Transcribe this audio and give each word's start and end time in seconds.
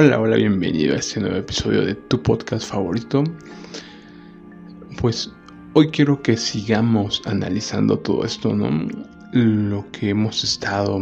Hola, 0.00 0.20
hola, 0.20 0.36
bienvenido 0.36 0.94
a 0.94 0.98
este 0.98 1.18
nuevo 1.18 1.34
episodio 1.38 1.84
de 1.84 1.96
tu 1.96 2.22
podcast 2.22 2.64
favorito. 2.70 3.24
Pues 5.00 5.28
hoy 5.72 5.90
quiero 5.90 6.22
que 6.22 6.36
sigamos 6.36 7.20
analizando 7.24 7.98
todo 7.98 8.24
esto, 8.24 8.54
¿no? 8.54 8.86
Lo 9.32 9.90
que 9.90 10.10
hemos 10.10 10.44
estado 10.44 11.00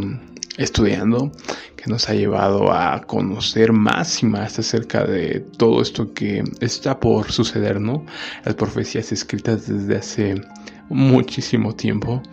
estudiando, 0.57 1.31
que 1.75 1.91
nos 1.91 2.09
ha 2.09 2.15
llevado 2.15 2.73
a 2.73 3.03
conocer 3.03 3.71
más 3.71 4.23
y 4.23 4.25
más 4.25 4.57
acerca 4.57 5.05
de 5.05 5.41
todo 5.41 5.83
esto 5.83 6.11
que 6.15 6.43
está 6.59 6.99
por 6.99 7.31
suceder, 7.31 7.79
¿no? 7.79 8.03
Las 8.45 8.55
profecías 8.55 9.11
escritas 9.11 9.67
desde 9.67 9.95
hace 9.95 10.41
muchísimo 10.89 11.75
tiempo 11.75 12.23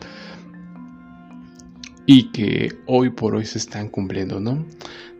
y 2.06 2.30
que 2.32 2.72
hoy 2.86 3.10
por 3.10 3.34
hoy 3.34 3.44
se 3.44 3.58
están 3.58 3.90
cumpliendo, 3.90 4.40
¿no? 4.40 4.64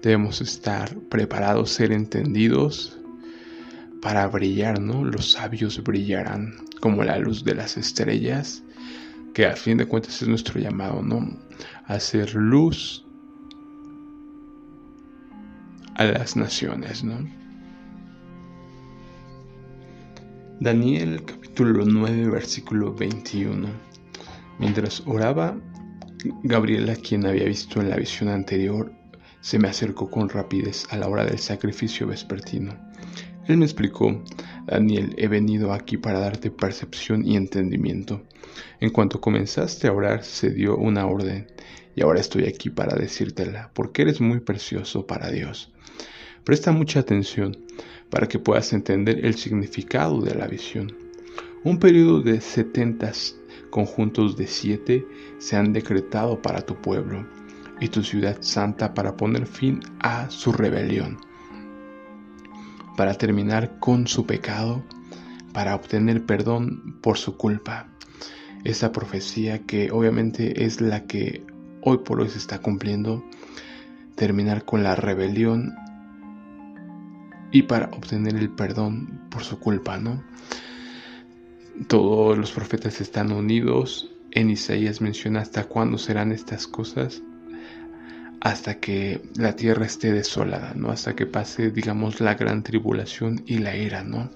Debemos 0.04 0.42
estar 0.42 0.94
preparados, 1.08 1.70
ser 1.70 1.90
entendidos 1.90 3.00
para 4.02 4.26
brillar, 4.26 4.78
¿no? 4.78 5.02
Los 5.02 5.32
sabios 5.32 5.82
brillarán 5.82 6.56
como 6.78 7.02
la 7.02 7.16
luz 7.16 7.42
de 7.42 7.54
las 7.54 7.78
estrellas, 7.78 8.62
que 9.32 9.46
a 9.46 9.56
fin 9.56 9.78
de 9.78 9.86
cuentas 9.86 10.20
es 10.20 10.28
nuestro 10.28 10.60
llamado, 10.60 11.00
¿no? 11.00 11.26
Hacer 11.86 12.34
luz 12.34 13.02
a 15.94 16.04
las 16.04 16.36
naciones, 16.36 17.02
¿no? 17.02 17.26
Daniel 20.60 21.24
capítulo 21.24 21.86
9 21.86 22.28
versículo 22.28 22.92
21. 22.92 23.68
Mientras 24.58 25.02
oraba, 25.06 25.56
Gabriela, 26.42 26.94
quien 26.94 27.24
había 27.24 27.46
visto 27.46 27.80
en 27.80 27.88
la 27.88 27.96
visión 27.96 28.28
anterior, 28.28 28.92
se 29.44 29.58
me 29.58 29.68
acercó 29.68 30.10
con 30.10 30.30
rapidez 30.30 30.86
a 30.88 30.96
la 30.96 31.06
hora 31.06 31.22
del 31.26 31.38
sacrificio 31.38 32.06
vespertino. 32.06 32.78
Él 33.46 33.58
me 33.58 33.66
explicó, 33.66 34.24
Daniel, 34.64 35.14
he 35.18 35.28
venido 35.28 35.74
aquí 35.74 35.98
para 35.98 36.18
darte 36.18 36.50
percepción 36.50 37.26
y 37.26 37.36
entendimiento. 37.36 38.22
En 38.80 38.88
cuanto 38.88 39.20
comenzaste 39.20 39.86
a 39.86 39.92
orar, 39.92 40.24
se 40.24 40.48
dio 40.48 40.78
una 40.78 41.06
orden, 41.06 41.46
y 41.94 42.00
ahora 42.00 42.20
estoy 42.20 42.46
aquí 42.46 42.70
para 42.70 42.96
decírtela, 42.96 43.70
porque 43.74 44.00
eres 44.00 44.18
muy 44.18 44.40
precioso 44.40 45.06
para 45.06 45.30
Dios. 45.30 45.70
Presta 46.42 46.72
mucha 46.72 47.00
atención 47.00 47.54
para 48.08 48.26
que 48.26 48.38
puedas 48.38 48.72
entender 48.72 49.26
el 49.26 49.34
significado 49.34 50.22
de 50.22 50.34
la 50.36 50.46
visión. 50.46 50.96
Un 51.64 51.78
periodo 51.78 52.22
de 52.22 52.40
setentas 52.40 53.36
conjuntos 53.68 54.38
de 54.38 54.46
siete 54.46 55.04
se 55.36 55.56
han 55.56 55.74
decretado 55.74 56.40
para 56.40 56.62
tu 56.62 56.76
pueblo 56.76 57.26
y 57.80 57.88
tu 57.88 58.02
ciudad 58.02 58.38
santa 58.40 58.94
para 58.94 59.16
poner 59.16 59.46
fin 59.46 59.80
a 60.00 60.30
su 60.30 60.52
rebelión, 60.52 61.18
para 62.96 63.14
terminar 63.14 63.78
con 63.78 64.06
su 64.06 64.26
pecado, 64.26 64.82
para 65.52 65.74
obtener 65.74 66.24
perdón 66.24 66.98
por 67.00 67.18
su 67.18 67.36
culpa. 67.36 67.88
Esa 68.64 68.92
profecía 68.92 69.62
que 69.66 69.90
obviamente 69.90 70.64
es 70.64 70.80
la 70.80 71.04
que 71.06 71.44
hoy 71.82 71.98
por 71.98 72.20
hoy 72.20 72.28
se 72.28 72.38
está 72.38 72.60
cumpliendo, 72.60 73.24
terminar 74.14 74.64
con 74.64 74.82
la 74.82 74.94
rebelión 74.94 75.74
y 77.50 77.62
para 77.62 77.86
obtener 77.86 78.36
el 78.36 78.50
perdón 78.50 79.28
por 79.30 79.44
su 79.44 79.58
culpa, 79.58 79.98
¿no? 79.98 80.24
Todos 81.88 82.38
los 82.38 82.52
profetas 82.52 83.00
están 83.00 83.32
unidos. 83.32 84.10
En 84.30 84.50
Isaías 84.50 85.00
menciona 85.00 85.40
hasta 85.40 85.64
cuándo 85.64 85.98
serán 85.98 86.32
estas 86.32 86.66
cosas. 86.66 87.22
Hasta 88.44 88.78
que 88.78 89.22
la 89.36 89.56
tierra 89.56 89.86
esté 89.86 90.12
desolada, 90.12 90.74
¿no? 90.76 90.90
Hasta 90.90 91.16
que 91.16 91.24
pase, 91.24 91.70
digamos, 91.70 92.20
la 92.20 92.34
gran 92.34 92.62
tribulación 92.62 93.42
y 93.46 93.56
la 93.56 93.74
ira, 93.74 94.04
¿no? 94.04 94.30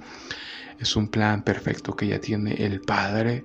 Es 0.81 0.97
un 0.97 1.09
plan 1.09 1.43
perfecto 1.43 1.95
que 1.95 2.07
ya 2.07 2.19
tiene 2.19 2.55
el 2.55 2.81
Padre 2.81 3.45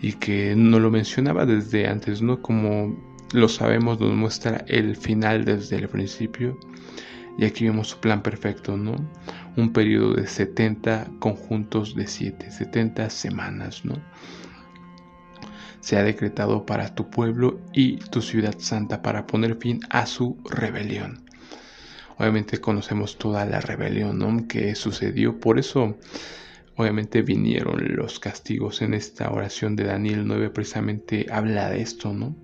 y 0.00 0.14
que 0.14 0.54
no 0.56 0.80
lo 0.80 0.90
mencionaba 0.90 1.44
desde 1.44 1.86
antes, 1.86 2.22
¿no? 2.22 2.40
Como 2.40 2.96
lo 3.34 3.48
sabemos, 3.50 4.00
nos 4.00 4.14
muestra 4.14 4.64
el 4.66 4.96
final 4.96 5.44
desde 5.44 5.76
el 5.76 5.90
principio. 5.90 6.58
Y 7.36 7.44
aquí 7.44 7.64
vemos 7.64 7.88
su 7.88 8.00
plan 8.00 8.22
perfecto, 8.22 8.78
¿no? 8.78 8.96
Un 9.58 9.74
periodo 9.74 10.14
de 10.14 10.26
70 10.26 11.10
conjuntos 11.18 11.94
de 11.94 12.06
7, 12.06 12.50
70 12.50 13.10
semanas, 13.10 13.84
¿no? 13.84 13.96
Se 15.82 15.98
ha 15.98 16.02
decretado 16.02 16.64
para 16.64 16.94
tu 16.94 17.10
pueblo 17.10 17.60
y 17.74 17.96
tu 17.96 18.22
ciudad 18.22 18.54
santa 18.58 19.02
para 19.02 19.26
poner 19.26 19.56
fin 19.56 19.80
a 19.90 20.06
su 20.06 20.38
rebelión. 20.48 21.22
Obviamente 22.16 22.58
conocemos 22.58 23.18
toda 23.18 23.44
la 23.44 23.60
rebelión 23.60 24.18
¿no? 24.18 24.48
que 24.48 24.74
sucedió, 24.74 25.38
por 25.38 25.58
eso 25.58 25.98
obviamente 26.76 27.20
vinieron 27.20 27.96
los 27.96 28.18
castigos 28.18 28.80
en 28.80 28.94
esta 28.94 29.30
oración 29.30 29.76
de 29.76 29.84
Daniel 29.84 30.26
9, 30.26 30.48
precisamente 30.50 31.26
habla 31.30 31.68
de 31.68 31.82
esto, 31.82 32.14
¿no? 32.14 32.34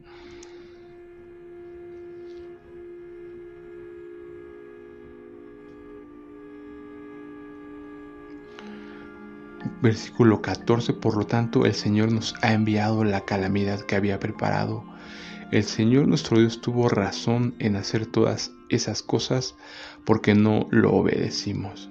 Versículo 9.80 10.42
14, 10.42 10.92
por 10.92 11.16
lo 11.16 11.24
tanto 11.24 11.64
el 11.64 11.74
Señor 11.74 12.10
nos 12.10 12.34
ha 12.42 12.52
enviado 12.52 13.04
la 13.04 13.20
calamidad 13.20 13.80
que 13.82 13.94
había 13.94 14.18
preparado. 14.18 14.84
El 15.52 15.62
Señor 15.62 16.08
nuestro 16.08 16.40
Dios 16.40 16.60
tuvo 16.60 16.88
razón 16.88 17.54
en 17.60 17.76
hacer 17.76 18.06
todas 18.06 18.52
esas 18.70 19.02
cosas 19.02 19.54
porque 20.04 20.34
no 20.34 20.66
lo 20.70 20.92
obedecimos. 20.94 21.88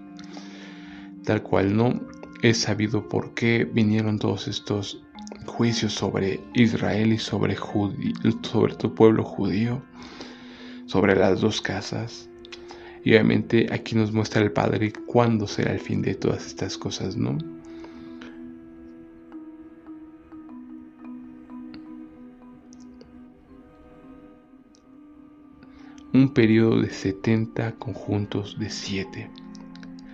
Tal 1.24 1.42
cual 1.44 1.78
no 1.78 2.02
es 2.42 2.58
sabido 2.58 3.08
por 3.08 3.34
qué 3.34 3.64
vinieron 3.64 4.20
todos 4.20 4.50
estos 4.50 5.02
juicios 5.46 5.94
sobre 5.94 6.42
Israel 6.56 7.14
y 7.14 7.18
sobre, 7.18 7.56
sobre 8.44 8.76
tu 8.76 8.94
pueblo 8.94 9.24
judío, 9.24 9.82
sobre 10.88 11.16
las 11.16 11.40
dos 11.40 11.62
casas. 11.62 12.30
Y 13.06 13.12
obviamente 13.12 13.68
aquí 13.72 13.96
nos 13.96 14.12
muestra 14.12 14.42
el 14.42 14.52
Padre 14.52 14.92
cuándo 15.06 15.48
será 15.48 15.72
el 15.72 15.80
fin 15.80 16.02
de 16.02 16.16
todas 16.16 16.46
estas 16.46 16.78
cosas, 16.78 17.16
¿no? 17.16 17.38
Un 26.14 26.34
periodo 26.34 26.82
de 26.82 26.90
70 26.90 27.74
conjuntos 27.74 28.58
de 28.60 28.70
7. 28.70 29.30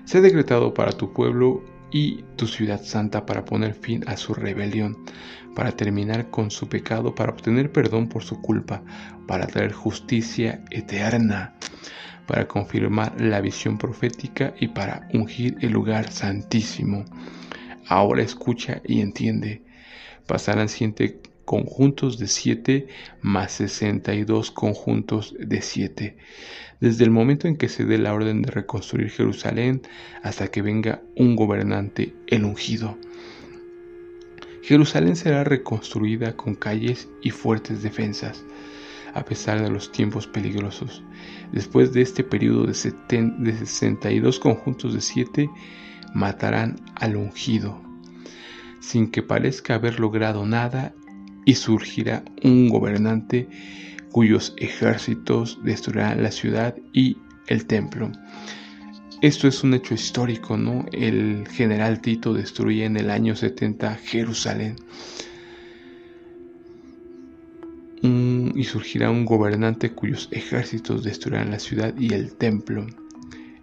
Se 0.06 0.18
ha 0.18 0.22
decretado 0.22 0.74
para 0.74 0.92
tu 0.92 1.14
pueblo 1.14 1.64
y 1.92 2.24
tu 2.36 2.48
ciudad 2.48 2.82
santa 2.84 3.26
para 3.26 3.46
poner 3.46 3.74
fin 3.76 4.04
a 4.08 4.18
su 4.18 4.34
rebelión, 4.34 4.98
para 5.56 5.72
terminar 5.72 6.30
con 6.30 6.50
su 6.50 6.68
pecado, 6.68 7.14
para 7.14 7.32
obtener 7.32 7.72
perdón 7.72 8.10
por 8.10 8.24
su 8.24 8.42
culpa, 8.42 8.82
para 9.28 9.46
traer 9.48 9.72
justicia 9.72 10.64
eterna, 10.72 11.54
para 12.26 12.48
confirmar 12.48 13.20
la 13.22 13.42
visión 13.42 13.78
profética 13.78 14.54
y 14.60 14.70
para 14.70 15.08
ungir 15.14 15.58
el 15.62 15.72
lugar 15.72 16.12
santísimo. 16.12 17.06
Ahora 17.88 18.24
escucha 18.24 18.82
y 18.84 19.02
entiende. 19.02 19.64
Pasarán 20.26 20.70
siete 20.70 21.22
conjuntos 21.46 22.18
de 22.18 22.28
7 22.28 22.88
más 23.22 23.54
62 23.54 24.52
conjuntos 24.52 25.36
de 25.40 25.62
7. 25.62 26.18
Desde 26.80 27.04
el 27.04 27.12
momento 27.12 27.48
en 27.48 27.56
que 27.56 27.70
se 27.70 27.86
dé 27.86 27.98
la 27.98 28.14
orden 28.14 28.42
de 28.42 28.52
reconstruir 28.52 29.10
Jerusalén 29.10 29.82
hasta 30.22 30.50
que 30.50 30.62
venga 30.62 31.02
un 31.16 31.36
gobernante, 31.36 32.14
el 32.28 32.44
ungido. 32.44 32.98
Jerusalén 34.64 35.18
será 35.18 35.44
reconstruida 35.44 36.38
con 36.38 36.56
calles 36.56 37.10
y 37.22 37.32
fuertes 37.32 37.84
defensas, 37.84 38.46
a 39.14 39.26
pesar 39.26 39.62
de 39.62 39.70
los 39.70 39.92
tiempos 39.92 40.26
peligrosos. 40.26 41.04
Después 41.52 41.94
de 41.94 42.02
este 42.02 42.24
periodo 42.24 42.66
de, 42.66 42.74
62 42.74 44.40
conjuntos 44.40 44.94
de 44.94 45.02
7, 45.02 45.50
matarán 46.14 46.78
al 46.96 47.18
ungido. 47.18 47.82
Sin 48.80 49.12
que 49.12 49.22
parezca 49.22 49.76
haber 49.76 50.00
logrado 50.00 50.46
nada, 50.46 50.94
y 51.46 51.56
surgirá 51.56 52.24
un 52.44 52.70
gobernante 52.70 53.48
cuyos 54.12 54.54
ejércitos 54.58 55.60
destruirán 55.64 56.24
la 56.24 56.32
ciudad 56.32 56.76
y 56.94 57.18
el 57.48 57.66
templo. 57.66 58.12
Esto 59.22 59.48
es 59.48 59.64
un 59.64 59.74
hecho 59.74 59.94
histórico, 59.94 60.58
¿no? 60.58 60.86
El 60.92 61.48
general 61.48 62.02
Tito 62.02 62.34
destruye 62.34 62.86
en 62.86 62.98
el 62.98 63.10
año 63.10 63.36
70 63.36 63.96
Jerusalén. 63.96 64.76
y 68.56 68.66
surgirá 68.66 69.10
un 69.10 69.26
gobernante 69.26 69.92
cuyos 69.92 70.28
ejércitos 70.32 71.04
destruirán 71.04 71.52
la 71.52 71.60
ciudad 71.60 71.94
y 71.98 72.14
el 72.14 72.36
templo. 72.36 72.86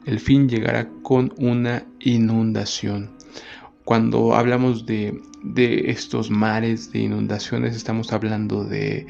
El 0.06 0.19
fin 0.19 0.49
llegará 0.49 0.88
con 1.03 1.33
una 1.37 1.85
inundación. 2.00 3.11
Cuando 3.85 4.35
hablamos 4.35 4.87
de, 4.87 5.21
estos 5.56 6.31
mares, 6.31 6.92
de 6.92 7.00
inundaciones, 7.00 7.76
estamos 7.76 8.12
hablando 8.12 8.64
de, 8.64 9.06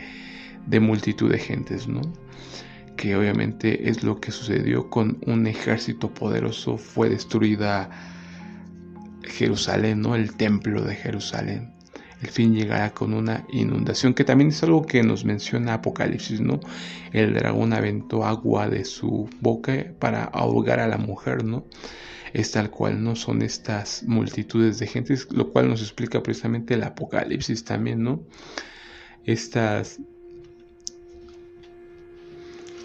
multitud 0.80 1.30
de 1.30 1.38
gentes, 1.38 1.88
¿no? 1.88 2.00
que 2.96 3.16
obviamente 3.16 3.88
es 3.88 4.02
lo 4.02 4.20
que 4.20 4.30
sucedió 4.30 4.90
con 4.90 5.18
un 5.26 5.46
ejército 5.46 6.12
poderoso, 6.12 6.76
fue 6.76 7.08
destruida 7.08 7.88
Jerusalén, 9.22 10.02
¿no? 10.02 10.14
El 10.14 10.36
templo 10.36 10.82
de 10.82 10.96
Jerusalén. 10.96 11.72
El 12.20 12.28
fin 12.28 12.54
llegará 12.54 12.90
con 12.90 13.14
una 13.14 13.46
inundación, 13.50 14.12
que 14.12 14.24
también 14.24 14.50
es 14.50 14.62
algo 14.62 14.84
que 14.84 15.02
nos 15.02 15.24
menciona 15.24 15.74
Apocalipsis, 15.74 16.40
¿no? 16.40 16.60
El 17.12 17.32
dragón 17.32 17.72
aventó 17.72 18.26
agua 18.26 18.68
de 18.68 18.84
su 18.84 19.30
boca 19.40 19.86
para 19.98 20.24
ahogar 20.24 20.80
a 20.80 20.86
la 20.86 20.98
mujer, 20.98 21.44
¿no? 21.44 21.64
Es 22.32 22.52
tal 22.52 22.70
cual, 22.70 23.02
¿no? 23.02 23.16
Son 23.16 23.42
estas 23.42 24.04
multitudes 24.04 24.78
de 24.78 24.86
gentes, 24.86 25.28
lo 25.32 25.50
cual 25.52 25.68
nos 25.68 25.82
explica 25.82 26.22
precisamente 26.22 26.74
el 26.74 26.82
Apocalipsis 26.84 27.64
también, 27.64 28.02
¿no? 28.02 28.22
Estas 29.24 30.00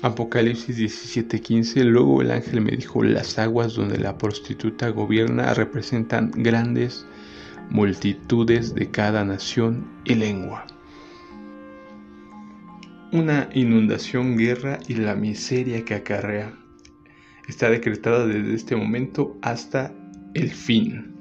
Apocalipsis 0.01 0.77
17:15 0.77 1.83
Luego 1.83 2.21
el 2.21 2.31
ángel 2.31 2.61
me 2.61 2.71
dijo, 2.71 3.03
las 3.03 3.39
aguas 3.39 3.73
donde 3.73 3.97
la 3.97 4.17
prostituta 4.17 4.89
gobierna 4.89 5.53
representan 5.53 6.31
grandes 6.31 7.05
multitudes 7.69 8.75
de 8.75 8.91
cada 8.91 9.25
nación 9.25 9.87
y 10.03 10.15
lengua. 10.15 10.67
Una 13.11 13.49
inundación, 13.53 14.37
guerra 14.37 14.77
y 14.87 14.95
la 14.95 15.15
miseria 15.15 15.83
que 15.85 15.95
acarrea 15.95 16.53
está 17.47 17.69
decretada 17.69 18.25
desde 18.25 18.53
este 18.53 18.75
momento 18.75 19.37
hasta 19.41 19.93
el 20.33 20.49
fin. 20.51 21.15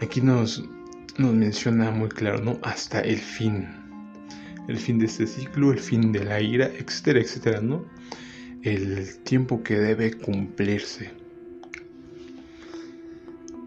Aquí 0.00 0.20
nos, 0.20 0.64
nos 1.18 1.34
menciona 1.34 1.90
muy 1.90 2.08
claro, 2.08 2.42
¿no? 2.42 2.58
Hasta 2.62 3.00
el 3.00 3.18
fin 3.18 3.66
el 4.68 4.78
fin 4.78 4.98
de 4.98 5.06
este 5.06 5.26
ciclo, 5.26 5.72
el 5.72 5.78
fin 5.78 6.12
de 6.12 6.24
la 6.24 6.40
ira, 6.40 6.66
etcétera, 6.66 7.20
etcétera, 7.20 7.60
¿no? 7.60 7.84
El 8.62 9.18
tiempo 9.24 9.62
que 9.62 9.76
debe 9.76 10.14
cumplirse. 10.14 11.10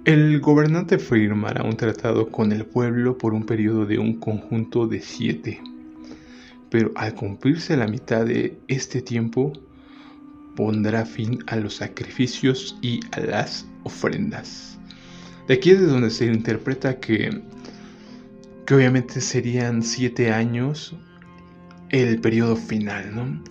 El 0.05 0.39
gobernante 0.39 0.97
firmará 0.97 1.63
un 1.63 1.75
tratado 1.75 2.31
con 2.31 2.51
el 2.51 2.65
pueblo 2.65 3.17
por 3.17 3.33
un 3.33 3.45
periodo 3.45 3.85
de 3.85 3.99
un 3.99 4.19
conjunto 4.19 4.87
de 4.87 5.01
siete, 5.01 5.61
pero 6.69 6.91
al 6.95 7.13
cumplirse 7.13 7.75
la 7.77 7.87
mitad 7.87 8.25
de 8.25 8.57
este 8.67 9.01
tiempo, 9.01 9.53
pondrá 10.57 11.05
fin 11.05 11.39
a 11.47 11.55
los 11.55 11.75
sacrificios 11.75 12.77
y 12.81 12.99
a 13.11 13.21
las 13.21 13.65
ofrendas. 13.83 14.77
De 15.47 15.53
aquí 15.53 15.71
es 15.71 15.79
de 15.79 15.85
donde 15.85 16.09
se 16.09 16.25
interpreta 16.25 16.99
que 16.99 17.41
que 18.67 18.75
obviamente 18.75 19.21
serían 19.21 19.81
siete 19.81 20.33
años 20.33 20.93
el 21.87 22.19
periodo 22.19 22.57
final, 22.57 23.15
¿no? 23.15 23.41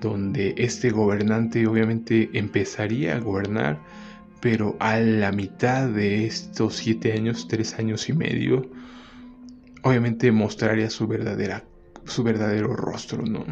Donde 0.00 0.56
este 0.58 0.90
gobernante 0.90 1.68
obviamente 1.68 2.30
empezaría 2.32 3.14
a 3.14 3.20
gobernar, 3.20 3.80
pero 4.40 4.76
a 4.80 4.98
la 4.98 5.30
mitad 5.30 5.88
de 5.88 6.26
estos 6.26 6.74
siete 6.74 7.12
años, 7.12 7.46
tres 7.46 7.78
años 7.78 8.08
y 8.08 8.12
medio, 8.12 8.68
obviamente 9.84 10.32
mostraría 10.32 10.90
su 10.90 11.06
verdadera, 11.06 11.62
su 12.06 12.22
verdadero 12.22 12.74
rostro, 12.74 13.22
¿no? 13.22 13.44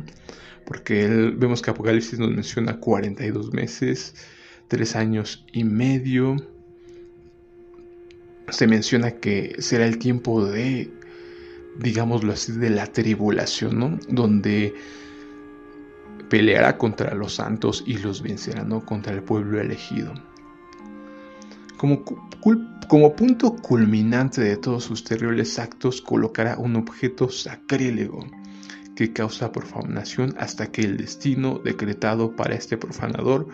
Porque 0.66 1.04
él, 1.04 1.32
vemos 1.36 1.62
que 1.62 1.70
Apocalipsis 1.70 2.18
nos 2.18 2.30
menciona 2.30 2.78
42 2.80 3.52
meses, 3.52 4.14
tres 4.68 4.96
años 4.96 5.44
y 5.52 5.64
medio. 5.64 6.36
Se 8.48 8.66
menciona 8.66 9.12
que 9.12 9.56
será 9.58 9.86
el 9.86 9.98
tiempo 9.98 10.44
de 10.44 10.90
digámoslo 11.78 12.32
así, 12.32 12.52
de 12.52 12.70
la 12.70 12.86
tribulación, 12.86 13.78
¿no? 13.78 13.98
Donde 14.08 14.74
peleará 16.28 16.78
contra 16.78 17.14
los 17.14 17.34
santos 17.34 17.84
y 17.86 17.98
los 17.98 18.22
vencerá, 18.22 18.64
¿no? 18.64 18.84
Contra 18.84 19.12
el 19.12 19.22
pueblo 19.22 19.60
elegido. 19.60 20.14
Como 21.76 23.16
punto 23.16 23.56
culminante 23.56 24.40
de 24.40 24.56
todos 24.56 24.84
sus 24.84 25.04
terribles 25.04 25.58
actos, 25.58 26.00
colocará 26.00 26.56
un 26.56 26.76
objeto 26.76 27.28
sacrílego 27.28 28.24
que 28.96 29.12
causa 29.12 29.52
profanación 29.52 30.34
hasta 30.38 30.70
que 30.70 30.82
el 30.82 30.96
destino 30.96 31.58
decretado 31.58 32.34
para 32.36 32.54
este 32.54 32.76
profanador 32.76 33.48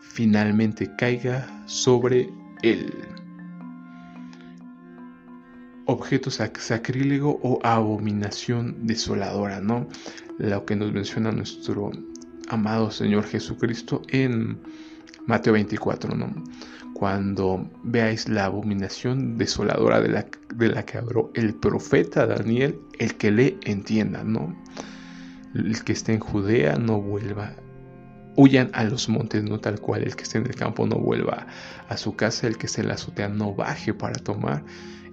finalmente 0.00 0.90
caiga 0.96 1.46
sobre 1.66 2.30
él 2.62 2.92
objeto 5.90 6.30
sacrílego 6.30 7.40
o 7.42 7.58
abominación 7.62 8.86
desoladora, 8.86 9.60
¿no? 9.60 9.88
Lo 10.38 10.64
que 10.64 10.76
nos 10.76 10.92
menciona 10.92 11.32
nuestro 11.32 11.90
amado 12.48 12.90
Señor 12.90 13.24
Jesucristo 13.24 14.02
en 14.08 14.60
Mateo 15.30 15.54
24, 15.54 16.14
¿no? 16.14 16.34
Cuando 16.94 17.70
veáis 17.82 18.28
la 18.28 18.44
abominación 18.46 19.38
desoladora 19.38 20.00
de 20.00 20.08
la, 20.08 20.26
de 20.54 20.68
la 20.68 20.84
que 20.84 20.98
habló 20.98 21.30
el 21.34 21.54
profeta 21.54 22.26
Daniel, 22.26 22.78
el 22.98 23.14
que 23.16 23.30
le 23.30 23.56
entienda, 23.64 24.22
¿no? 24.22 24.54
El 25.54 25.82
que 25.82 25.92
esté 25.92 26.12
en 26.12 26.20
Judea 26.20 26.76
no 26.76 27.00
vuelva 27.00 27.54
huyan 28.36 28.70
a 28.72 28.84
los 28.84 29.08
montes, 29.08 29.42
no 29.42 29.58
tal 29.60 29.80
cual, 29.80 30.02
el 30.02 30.16
que 30.16 30.22
esté 30.22 30.38
en 30.38 30.46
el 30.46 30.54
campo 30.54 30.86
no 30.86 30.96
vuelva 30.96 31.46
a 31.88 31.96
su 31.96 32.16
casa, 32.16 32.46
el 32.46 32.56
que 32.56 32.66
esté 32.66 32.80
en 32.80 32.88
la 32.88 32.94
azotea 32.94 33.28
no 33.28 33.54
baje 33.54 33.92
para 33.92 34.14
tomar, 34.14 34.64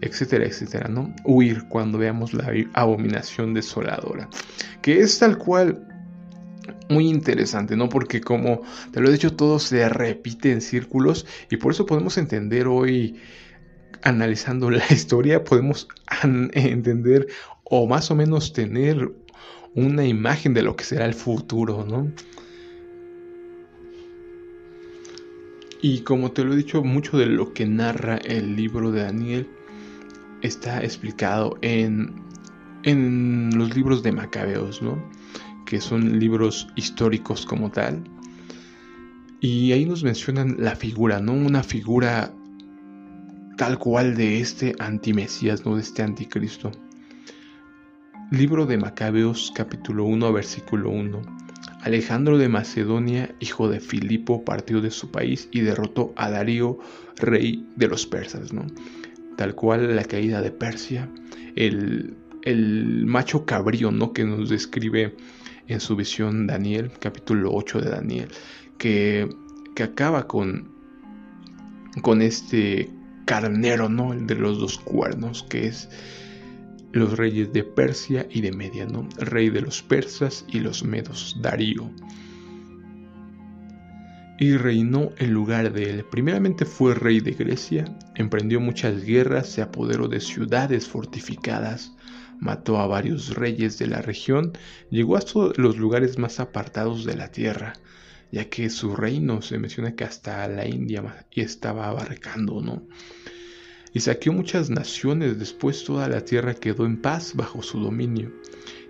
etcétera, 0.02 0.46
etcétera, 0.46 0.88
¿no? 0.88 1.14
Huir 1.26 1.64
cuando 1.68 1.98
veamos 1.98 2.34
la 2.34 2.52
abominación 2.74 3.54
desoladora, 3.54 4.30
que 4.82 5.00
es 5.00 5.20
tal 5.20 5.38
cual 5.38 5.88
muy 6.90 7.08
interesante, 7.08 7.76
¿no? 7.76 7.90
Porque 7.90 8.22
como 8.22 8.62
te 8.92 9.02
lo 9.02 9.10
he 9.10 9.12
dicho, 9.12 9.36
todo 9.36 9.60
se 9.60 9.88
repite 9.90 10.52
en 10.52 10.62
círculos 10.62 11.26
y 11.50 11.58
por 11.58 11.72
eso 11.72 11.86
podemos 11.86 12.18
entender 12.18 12.68
hoy, 12.68 13.20
analizando 14.04 14.70
la 14.72 14.86
historia, 14.90 15.44
podemos 15.44 15.88
entender 16.54 17.28
o 17.64 17.88
más 17.88 18.12
o 18.12 18.16
menos 18.16 18.54
tener 18.54 19.12
una 19.76 20.06
imagen 20.06 20.54
de 20.54 20.64
lo 20.64 20.76
que 20.76 20.84
será 20.84 21.06
el 21.06 21.14
futuro, 21.14 21.86
¿no? 21.86 22.12
Y 25.82 26.00
como 26.02 26.32
te 26.32 26.44
lo 26.44 26.54
he 26.54 26.56
dicho, 26.56 26.84
mucho 26.84 27.18
de 27.18 27.28
lo 27.28 27.54
que 27.54 27.68
narra 27.68 28.18
el 28.18 28.56
libro 28.56 28.92
de 28.92 29.04
Daniel 29.04 29.48
está 30.42 30.84
explicado 30.84 31.58
en, 31.62 32.16
en 32.84 33.52
los 33.56 33.76
libros 33.76 34.02
de 34.02 34.12
Macabeos, 34.12 34.82
¿no? 34.82 34.98
Que 35.68 35.82
son 35.82 36.18
libros 36.20 36.68
históricos 36.76 37.46
como 37.46 37.70
tal. 37.70 38.04
Y 39.42 39.74
ahí 39.74 39.86
nos 39.86 40.04
mencionan 40.04 40.56
la 40.58 40.76
figura, 40.76 41.20
¿no? 41.20 41.34
Una 41.34 41.62
figura 41.62 42.34
tal 43.58 43.78
cual 43.78 44.16
de 44.16 44.40
este 44.40 44.74
antimesías, 44.80 45.66
¿no? 45.66 45.76
De 45.76 45.82
este 45.82 46.02
anticristo. 46.02 46.72
Libro 48.32 48.66
de 48.66 48.78
Macabeos 48.78 49.52
capítulo 49.54 50.06
1 50.06 50.34
versículo 50.34 50.90
1. 50.90 51.22
Alejandro 51.82 52.38
de 52.38 52.50
Macedonia, 52.50 53.36
hijo 53.40 53.70
de 53.70 53.80
Filipo, 53.80 54.44
partió 54.44 54.82
de 54.82 54.92
su 54.92 55.12
país 55.12 55.50
y 55.52 55.62
derrotó 55.62 56.14
a 56.16 56.30
Darío, 56.30 56.80
rey 57.18 57.68
de 57.76 57.88
los 57.88 58.08
persas, 58.08 58.54
¿no? 58.54 58.66
tal 59.38 59.56
cual 59.56 59.96
la 59.96 60.04
caída 60.04 60.42
de 60.42 60.52
Persia, 60.52 61.10
el, 61.56 62.16
macho 63.06 63.46
cabrío 63.46 63.92
¿no? 63.92 64.14
que 64.14 64.24
nos 64.24 64.50
describe 64.50 65.16
en 65.68 65.80
su 65.80 65.96
visión 65.96 66.48
Daniel, 66.48 66.92
capítulo 67.00 67.52
8 67.54 67.82
de 67.82 67.90
Daniel, 67.90 68.30
que, 68.78 69.30
que 69.76 69.84
acaba 69.84 70.28
con, 70.28 70.70
con 72.02 72.22
este 72.22 72.90
carnero, 73.26 73.90
¿no? 73.90 74.14
El 74.14 74.28
de 74.28 74.36
los 74.36 74.60
dos 74.60 74.78
cuernos, 74.80 75.44
que 75.44 75.68
es 75.68 75.90
los 76.94 77.18
reyes 77.18 77.52
de 77.54 77.64
Persia 77.64 78.28
y 78.30 78.42
de 78.42 78.52
Media, 78.52 78.86
¿no? 78.86 79.08
Rey 79.18 79.50
de 79.50 79.62
los 79.62 79.82
persas 79.82 80.46
y 80.48 80.60
los 80.60 80.84
medos, 80.84 81.38
Darío 81.42 81.92
y 84.38 84.56
reinó 84.56 85.12
en 85.18 85.34
lugar 85.34 85.74
de 85.74 85.90
él. 85.90 86.06
Primeramente 86.06 86.66
fue 86.66 86.94
rey 86.94 87.20
de 87.20 87.32
Grecia, 87.32 87.86
emprendió 88.16 88.60
muchas 88.60 89.04
guerras, 89.04 89.50
se 89.50 89.62
apoderó 89.62 90.08
de 90.08 90.20
ciudades 90.20 90.88
fortificadas, 90.88 91.96
mató 92.40 92.78
a 92.78 92.88
varios 92.88 93.36
reyes 93.36 93.78
de 93.78 93.88
la 93.88 94.02
región, 94.02 94.54
llegó 94.90 95.18
hasta 95.18 95.40
los 95.56 95.78
lugares 95.78 96.18
más 96.18 96.40
apartados 96.40 97.06
de 97.06 97.16
la 97.16 97.32
tierra, 97.32 97.74
ya 98.32 98.50
que 98.50 98.70
su 98.70 98.96
reino 98.96 99.42
se 99.42 99.58
menciona 99.58 99.96
que 99.96 100.04
hasta 100.04 100.48
la 100.48 100.68
India 100.68 101.26
estaba 101.32 101.88
abarcando, 101.88 102.62
¿no? 102.62 102.84
Y 103.94 104.02
saqueó 104.02 104.34
muchas 104.34 104.70
naciones, 104.70 105.40
después 105.40 105.84
toda 105.84 106.08
la 106.08 106.22
tierra 106.22 106.54
quedó 106.54 106.86
en 106.86 107.02
paz 107.02 107.34
bajo 107.36 107.64
su 107.64 107.80
dominio, 107.80 108.32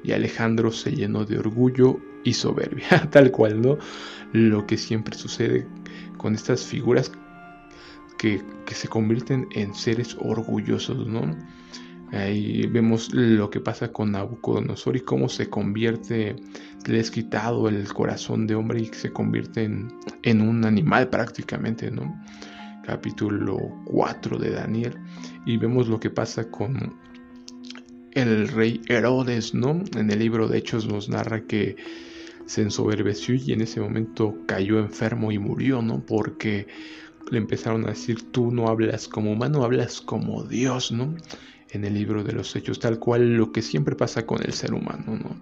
y 0.04 0.12
Alejandro 0.12 0.72
se 0.72 0.92
llenó 0.92 1.26
de 1.26 1.38
orgullo 1.38 2.00
y 2.24 2.34
soberbia, 2.34 3.08
tal 3.12 3.32
cual, 3.32 3.62
¿no? 3.62 3.78
Lo 4.34 4.66
que 4.68 4.78
siempre 4.78 5.18
sucede 5.18 5.68
con 6.18 6.36
estas 6.36 6.64
figuras 6.66 7.12
que, 8.18 8.42
se 8.72 8.88
convierten 8.88 9.48
en 9.52 9.74
seres 9.74 10.18
orgullosos, 10.20 11.08
¿no? 11.08 11.36
Ahí 12.12 12.66
vemos 12.68 13.14
lo 13.14 13.50
que 13.50 13.60
pasa 13.60 13.92
con 13.92 14.14
Nabucodonosor 14.14 14.96
y 14.96 15.02
cómo 15.02 15.28
se 15.28 15.50
convierte 15.50 16.36
le 16.88 17.00
es 17.00 17.12
quitado 17.12 17.68
el 17.68 17.88
corazón 17.94 18.48
de 18.48 18.56
hombre 18.56 18.82
y 18.82 18.86
se 18.86 19.12
convierte 19.12 19.64
en, 19.64 20.42
un 20.42 20.66
animal 20.66 21.10
prácticamente, 21.10 21.92
¿no? 21.92 22.24
Capítulo 22.84 23.58
4 23.86 24.38
de 24.38 24.52
Daniel. 24.52 24.98
Y 25.46 25.58
vemos 25.58 25.88
lo 25.90 26.00
que 26.00 26.10
pasa 26.10 26.50
con 26.50 26.96
el 28.14 28.48
rey 28.48 28.82
Herodes, 28.88 29.54
¿no? 29.54 29.84
En 29.98 30.10
el 30.10 30.20
libro 30.20 30.48
de 30.48 30.60
Hechos 30.60 30.88
nos 30.88 31.10
narra 31.10 31.46
que 31.46 31.76
se 32.46 32.62
ensoberbeció 32.62 33.36
y 33.36 33.52
en 33.52 33.62
ese 33.62 33.82
momento 33.82 34.38
cayó 34.48 34.80
enfermo 34.80 35.34
y 35.34 35.40
murió, 35.40 35.82
¿no? 35.82 36.06
Porque 36.06 36.68
le 37.30 37.38
empezaron 37.38 37.84
a 37.86 37.90
decir, 37.90 38.32
tú 38.32 38.52
no 38.52 38.70
hablas 38.70 39.10
como 39.10 39.34
humano, 39.34 39.66
hablas 39.66 40.00
como 40.00 40.46
Dios, 40.46 40.94
¿no? 40.94 41.14
En 41.72 41.84
el 41.84 41.94
libro 41.94 42.24
de 42.24 42.34
los 42.34 42.56
Hechos, 42.56 42.80
tal 42.80 43.00
cual 43.00 43.36
lo 43.36 43.52
que 43.52 43.62
siempre 43.62 43.96
pasa 43.96 44.26
con 44.26 44.44
el 44.44 44.54
ser 44.54 44.74
humano, 44.74 45.18
¿no? 45.18 45.36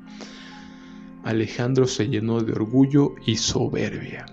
Alejandro 1.23 1.87
se 1.87 2.07
llenó 2.07 2.41
de 2.41 2.53
orgullo 2.53 3.15
y 3.25 3.37
soberbia. 3.37 4.25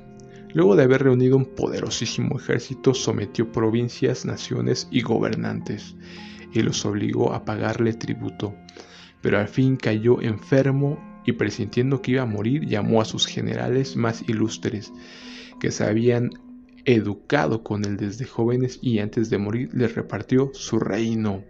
Luego 0.53 0.77
de 0.77 0.83
haber 0.83 1.05
reunido 1.05 1.39
un 1.39 1.47
poderosísimo 1.47 2.39
ejército, 2.39 2.93
sometió 2.93 3.51
provincias, 3.51 4.27
naciones 4.27 4.89
y 4.91 5.01
gobernantes, 5.01 5.95
y 6.53 6.61
los 6.63 6.85
obligó 6.85 7.33
a 7.33 7.47
pagarle 7.47 7.95
tributo. 7.95 8.55
Pero 9.23 9.39
al 9.39 9.49
fin 9.49 9.77
cayó 9.77 10.21
enfermo 10.21 10.99
y 11.25 11.33
presintiendo 11.33 12.03
que 12.03 12.13
iba 12.13 12.23
a 12.23 12.27
morir, 12.27 12.67
llamó 12.67 13.01
a 13.01 13.07
sus 13.07 13.27
generales 13.27 13.97
más 13.97 14.29
ilustres, 14.29 14.93
que 15.61 15.71
se 15.71 15.85
habían 15.85 16.31
educado 16.85 17.63
con 17.63 17.85
él 17.85 17.97
desde 17.97 18.27
jóvenes 18.27 18.79
y 18.83 18.99
antes 18.99 19.31
de 19.31 19.39
morir 19.39 19.71
les 19.73 19.95
repartió 19.95 20.51
su 20.53 20.79
reino 20.79 21.45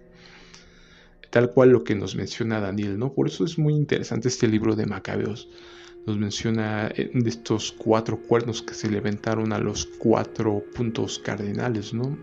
tal 1.32 1.50
cual 1.50 1.70
lo 1.70 1.82
que 1.82 1.94
nos 1.94 2.14
menciona 2.14 2.60
Daniel, 2.60 2.98
¿no? 2.98 3.14
Por 3.14 3.26
eso 3.26 3.46
es 3.46 3.58
muy 3.58 3.72
interesante 3.72 4.28
este 4.28 4.46
libro 4.46 4.76
de 4.76 4.84
Macabeos. 4.84 5.48
Nos 6.06 6.18
menciona 6.18 6.88
eh, 6.94 7.10
de 7.14 7.30
estos 7.30 7.72
cuatro 7.72 8.18
cuernos 8.18 8.60
que 8.60 8.74
se 8.74 8.90
levantaron 8.90 9.54
a 9.54 9.58
los 9.58 9.86
cuatro 9.98 10.62
puntos 10.76 11.18
cardinales, 11.18 11.94
¿no? 11.94 12.18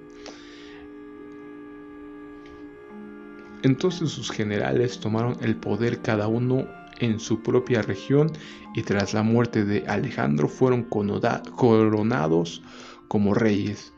Entonces 3.64 4.12
sus 4.12 4.30
generales 4.30 5.00
tomaron 5.00 5.38
el 5.42 5.56
poder 5.56 6.04
cada 6.04 6.28
uno 6.28 6.68
en 7.00 7.20
su 7.20 7.42
propia 7.42 7.82
región 7.82 8.32
y 8.76 8.84
tras 8.84 9.16
la 9.16 9.24
muerte 9.24 9.66
de 9.66 9.88
Alejandro 9.88 10.48
fueron 10.48 10.84
coronados 10.84 12.62
como 13.08 13.34
reyes 13.34 13.92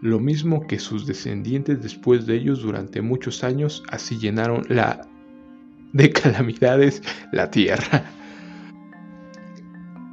lo 0.00 0.20
mismo 0.20 0.66
que 0.66 0.78
sus 0.78 1.06
descendientes 1.06 1.82
después 1.82 2.26
de 2.26 2.36
ellos 2.36 2.62
durante 2.62 3.00
muchos 3.00 3.44
años, 3.44 3.82
así 3.90 4.18
llenaron 4.18 4.62
la 4.68 5.08
de 5.92 6.10
calamidades 6.12 7.02
la 7.32 7.50
tierra. 7.50 8.10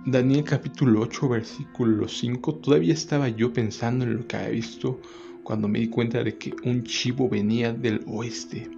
Daniel 0.05 0.43
capítulo 0.43 1.01
8 1.01 1.29
versículo 1.29 2.07
5, 2.07 2.55
todavía 2.55 2.93
estaba 2.93 3.29
yo 3.29 3.53
pensando 3.53 4.03
en 4.03 4.17
lo 4.17 4.27
que 4.27 4.35
había 4.35 4.49
visto 4.49 4.99
cuando 5.43 5.67
me 5.67 5.79
di 5.79 5.87
cuenta 5.87 6.23
de 6.23 6.37
que 6.37 6.53
un 6.63 6.83
chivo 6.83 7.29
venía 7.29 7.73
del 7.73 8.03
oeste, 8.07 8.69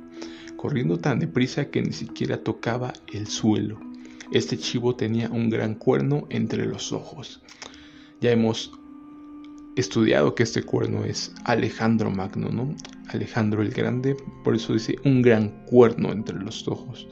corriendo 0.56 1.00
tan 1.00 1.20
deprisa 1.20 1.70
que 1.70 1.82
ni 1.82 1.94
siquiera 1.94 2.44
tocaba 2.44 2.94
el 3.12 3.28
suelo. 3.28 3.80
Este 4.32 4.58
chivo 4.58 4.96
tenía 4.96 5.30
un 5.30 5.50
gran 5.50 5.76
cuerno 5.76 6.26
entre 6.30 6.66
los 6.66 6.92
ojos. 6.92 7.42
Ya 8.22 8.32
hemos 8.32 8.72
estudiado 9.76 10.36
que 10.36 10.44
este 10.44 10.64
cuerno 10.64 11.04
es 11.04 11.34
Alejandro 11.44 12.10
Magno, 12.10 12.50
¿no? 12.50 12.76
Alejandro 13.10 13.62
el 13.62 13.72
Grande, 13.72 14.16
por 14.44 14.56
eso 14.56 14.74
dice 14.74 14.96
un 15.04 15.22
gran 15.22 15.66
cuerno 15.66 16.12
entre 16.12 16.40
los 16.40 16.68
ojos. 16.68 17.08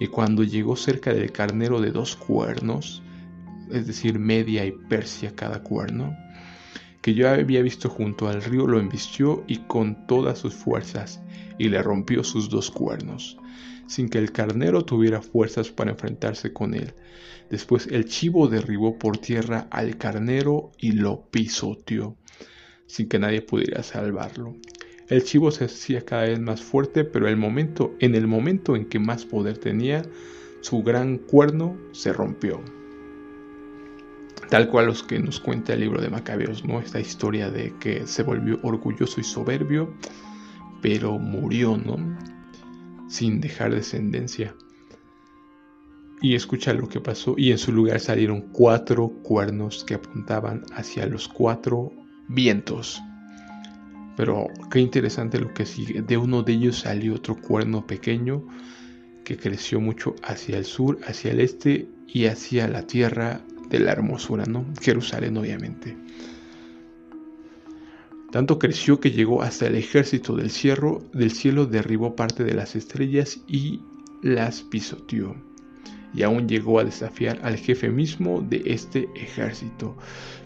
Y 0.00 0.06
cuando 0.06 0.44
llegó 0.44 0.76
cerca 0.76 1.12
del 1.12 1.32
carnero 1.32 1.80
de 1.80 1.90
dos 1.90 2.16
cuernos, 2.16 3.02
es 3.72 3.86
decir, 3.86 4.18
Media 4.18 4.64
y 4.64 4.72
Persia 4.72 5.34
cada 5.34 5.62
cuerno, 5.62 6.16
que 7.02 7.14
yo 7.14 7.28
había 7.28 7.62
visto 7.62 7.88
junto 7.88 8.28
al 8.28 8.42
río, 8.42 8.66
lo 8.66 8.78
embistió 8.78 9.44
y 9.46 9.58
con 9.58 10.06
todas 10.06 10.38
sus 10.38 10.54
fuerzas, 10.54 11.20
y 11.58 11.68
le 11.68 11.82
rompió 11.82 12.22
sus 12.22 12.48
dos 12.48 12.70
cuernos, 12.70 13.36
sin 13.88 14.08
que 14.08 14.18
el 14.18 14.32
carnero 14.32 14.84
tuviera 14.84 15.20
fuerzas 15.22 15.70
para 15.70 15.90
enfrentarse 15.90 16.52
con 16.52 16.74
él. 16.74 16.94
Después 17.50 17.88
el 17.90 18.04
chivo 18.04 18.46
derribó 18.48 18.98
por 18.98 19.18
tierra 19.18 19.66
al 19.70 19.96
carnero 19.96 20.70
y 20.78 20.92
lo 20.92 21.22
pisoteó, 21.30 22.16
sin 22.86 23.08
que 23.08 23.18
nadie 23.18 23.42
pudiera 23.42 23.82
salvarlo. 23.82 24.54
El 25.08 25.24
chivo 25.24 25.50
se 25.50 25.64
hacía 25.64 26.04
cada 26.04 26.24
vez 26.24 26.38
más 26.38 26.60
fuerte, 26.60 27.04
pero 27.04 27.28
el 27.28 27.38
momento, 27.38 27.94
en 27.98 28.14
el 28.14 28.26
momento 28.26 28.76
en 28.76 28.84
que 28.84 28.98
más 28.98 29.24
poder 29.24 29.56
tenía, 29.56 30.02
su 30.60 30.82
gran 30.82 31.16
cuerno 31.16 31.78
se 31.92 32.12
rompió. 32.12 32.60
Tal 34.50 34.68
cual 34.68 34.86
los 34.86 35.02
que 35.02 35.18
nos 35.18 35.40
cuenta 35.40 35.72
el 35.72 35.80
libro 35.80 36.02
de 36.02 36.10
Macabeos, 36.10 36.64
¿no? 36.64 36.80
Esta 36.80 37.00
historia 37.00 37.50
de 37.50 37.74
que 37.80 38.06
se 38.06 38.22
volvió 38.22 38.58
orgulloso 38.62 39.20
y 39.20 39.24
soberbio, 39.24 39.94
pero 40.82 41.18
murió, 41.18 41.78
¿no? 41.78 41.96
Sin 43.08 43.40
dejar 43.40 43.74
descendencia 43.74 44.54
y 46.20 46.34
escucha 46.34 46.72
lo 46.72 46.88
que 46.88 47.00
pasó 47.00 47.34
y 47.36 47.52
en 47.52 47.58
su 47.58 47.72
lugar 47.72 48.00
salieron 48.00 48.52
cuatro 48.52 49.08
cuernos 49.22 49.84
que 49.84 49.94
apuntaban 49.94 50.64
hacia 50.72 51.06
los 51.06 51.28
cuatro 51.28 51.92
vientos. 52.28 53.00
Pero 54.16 54.48
qué 54.70 54.80
interesante 54.80 55.38
lo 55.38 55.54
que 55.54 55.64
sigue. 55.64 56.02
De 56.02 56.16
uno 56.16 56.42
de 56.42 56.54
ellos 56.54 56.80
salió 56.80 57.14
otro 57.14 57.36
cuerno 57.36 57.86
pequeño 57.86 58.44
que 59.24 59.36
creció 59.36 59.80
mucho 59.80 60.16
hacia 60.24 60.58
el 60.58 60.64
sur, 60.64 60.98
hacia 61.06 61.30
el 61.30 61.40
este 61.40 61.88
y 62.08 62.26
hacia 62.26 62.66
la 62.66 62.82
tierra 62.86 63.40
de 63.68 63.78
la 63.78 63.92
hermosura, 63.92 64.44
¿no? 64.46 64.64
Jerusalén 64.80 65.36
obviamente. 65.36 65.96
Tanto 68.30 68.58
creció 68.58 69.00
que 69.00 69.10
llegó 69.10 69.42
hasta 69.42 69.66
el 69.66 69.74
ejército 69.74 70.36
del 70.36 70.50
cielo, 70.50 71.02
del 71.12 71.30
cielo 71.30 71.66
derribó 71.66 72.14
parte 72.14 72.44
de 72.44 72.54
las 72.54 72.76
estrellas 72.76 73.40
y 73.46 73.80
las 74.22 74.62
pisoteó 74.62 75.34
y 76.14 76.22
aún 76.22 76.48
llegó 76.48 76.78
a 76.78 76.84
desafiar 76.84 77.38
al 77.42 77.56
jefe 77.56 77.90
mismo 77.90 78.40
de 78.40 78.62
este 78.66 79.08
ejército. 79.14 79.96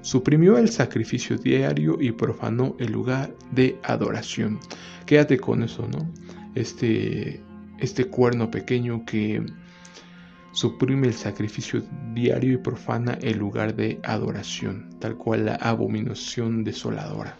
Suprimió 0.01 0.59
el 0.59 0.69
sacrificio 0.69 1.37
diario 1.37 1.99
y 2.01 2.13
profanó 2.13 2.77
el 2.79 2.93
lugar 2.93 3.35
de 3.53 3.79
adoración. 3.83 4.59
Quédate 5.07 5.39
con 5.39 5.63
eso, 5.63 5.87
¿no? 5.89 6.11
Este, 6.55 7.41
este 7.79 8.05
cuerno 8.07 8.51
pequeño 8.51 9.05
que 9.05 9.45
suprime 10.53 11.07
el 11.07 11.15
sacrificio 11.15 11.83
diario 12.13 12.55
y 12.55 12.59
profana 12.59 13.19
el 13.23 13.39
lugar 13.39 13.75
de 13.75 14.01
adoración, 14.03 14.91
tal 14.99 15.17
cual 15.17 15.47
la 15.47 15.55
abominación 15.55 16.65
desoladora. 16.65 17.39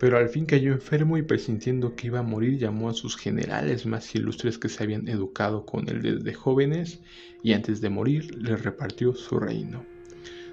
Pero 0.00 0.16
al 0.16 0.30
fin 0.30 0.46
cayó 0.46 0.72
enfermo 0.72 1.18
y 1.18 1.22
presintiendo 1.22 1.94
que 1.94 2.06
iba 2.06 2.20
a 2.20 2.22
morir 2.22 2.56
llamó 2.56 2.88
a 2.88 2.94
sus 2.94 3.18
generales 3.18 3.84
más 3.84 4.14
ilustres 4.14 4.56
que 4.56 4.70
se 4.70 4.82
habían 4.82 5.06
educado 5.08 5.66
con 5.66 5.86
él 5.90 6.00
desde 6.00 6.32
jóvenes 6.32 7.02
y 7.42 7.52
antes 7.52 7.82
de 7.82 7.90
morir 7.90 8.34
les 8.34 8.64
repartió 8.64 9.14
su 9.14 9.38
reino. 9.38 9.84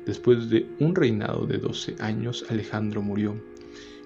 Después 0.06 0.50
de 0.50 0.68
un 0.82 0.94
reinado 0.94 1.48
de 1.48 1.60
12 1.60 1.96
años 2.02 2.46
Alejandro 2.50 3.02
murió. 3.02 3.42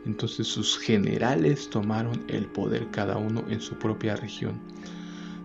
Entonces 0.05 0.45
sus 0.45 0.77
generales 0.77 1.71
tomaron 1.71 2.23
el 2.27 2.45
poder 2.45 2.91
cada 2.91 3.17
uno 3.17 3.43
en 3.49 3.61
su 3.61 3.79
propia 3.79 4.15
región. 4.15 4.61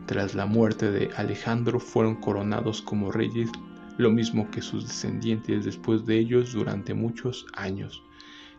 Tras 0.05 0.35
la 0.35 0.45
muerte 0.45 0.91
de 0.91 1.09
Alejandro 1.17 1.81
fueron 1.81 2.17
coronados 2.17 2.83
como 2.83 3.11
reyes, 3.11 3.49
lo 3.97 4.11
mismo 4.11 4.51
que 4.51 4.61
sus 4.61 4.87
descendientes 4.87 5.65
después 5.65 6.05
de 6.05 6.19
ellos 6.19 6.53
durante 6.53 6.93
muchos 6.93 7.47
años 7.55 8.03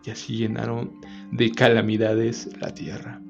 y 0.07 0.11
así 0.11 0.37
llenaron 0.37 0.93
de 1.31 1.51
calamidades 1.51 2.49
la 2.61 2.73
tierra. 2.73 3.21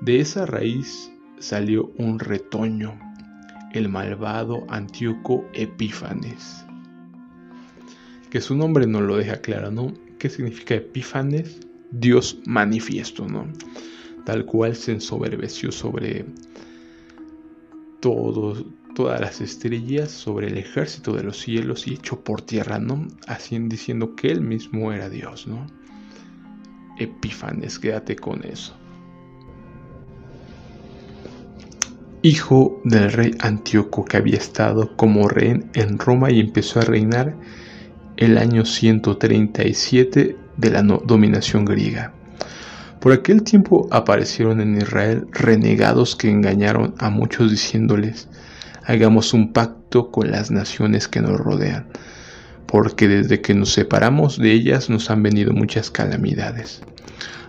De 0.00 0.20
esa 0.20 0.46
raíz 0.46 1.12
salió 1.38 1.92
un 1.98 2.18
retoño, 2.18 2.98
el 3.72 3.90
malvado 3.90 4.64
Antíoco 4.68 5.44
Epífanes, 5.52 6.64
que 8.30 8.40
su 8.40 8.56
nombre 8.56 8.86
no 8.86 9.02
lo 9.02 9.16
deja 9.16 9.36
claro, 9.42 9.70
¿no? 9.70 9.92
¿Qué 10.18 10.30
significa 10.30 10.74
Epífanes? 10.74 11.60
Dios 11.90 12.38
manifiesto, 12.46 13.26
¿no? 13.28 13.46
Tal 14.24 14.46
cual 14.46 14.74
se 14.74 14.92
ensoberbeció 14.92 15.70
sobre 15.70 16.24
todos, 18.00 18.64
todas 18.94 19.20
las 19.20 19.40
estrellas, 19.40 20.10
sobre 20.10 20.46
el 20.46 20.56
ejército 20.56 21.12
de 21.12 21.24
los 21.24 21.38
cielos 21.38 21.86
y 21.86 21.94
echó 21.94 22.20
por 22.20 22.42
tierra, 22.42 22.78
¿no? 22.78 23.06
Así 23.26 23.58
diciendo 23.58 24.14
que 24.14 24.28
él 24.28 24.40
mismo 24.40 24.92
era 24.92 25.08
Dios, 25.08 25.46
¿no? 25.46 25.66
Epífanes, 26.98 27.78
quédate 27.78 28.16
con 28.16 28.44
eso. 28.44 28.74
Hijo 32.22 32.80
del 32.84 33.12
rey 33.12 33.32
Antíoco 33.40 34.04
que 34.04 34.16
había 34.16 34.38
estado 34.38 34.96
como 34.96 35.28
rey 35.28 35.62
en 35.74 35.98
Roma 35.98 36.30
y 36.30 36.40
empezó 36.40 36.80
a 36.80 36.84
reinar 36.84 37.36
el 38.16 38.38
año 38.38 38.64
137 38.64 40.36
de 40.56 40.70
la 40.70 40.82
dominación 40.82 41.64
griega. 41.64 42.14
Por 43.00 43.12
aquel 43.12 43.42
tiempo 43.42 43.86
aparecieron 43.90 44.62
en 44.62 44.78
Israel 44.78 45.26
renegados 45.32 46.16
que 46.16 46.30
engañaron 46.30 46.94
a 46.96 47.10
muchos 47.10 47.50
diciéndoles, 47.50 48.28
hagamos 48.86 49.32
un 49.32 49.52
pacto 49.52 50.10
con 50.10 50.30
las 50.30 50.50
naciones 50.50 51.08
que 51.08 51.20
nos 51.20 51.38
rodean, 51.38 51.86
porque 52.66 53.08
desde 53.08 53.40
que 53.40 53.54
nos 53.54 53.72
separamos 53.72 54.38
de 54.38 54.52
ellas 54.52 54.90
nos 54.90 55.10
han 55.10 55.22
venido 55.22 55.52
muchas 55.52 55.90
calamidades. 55.90 56.82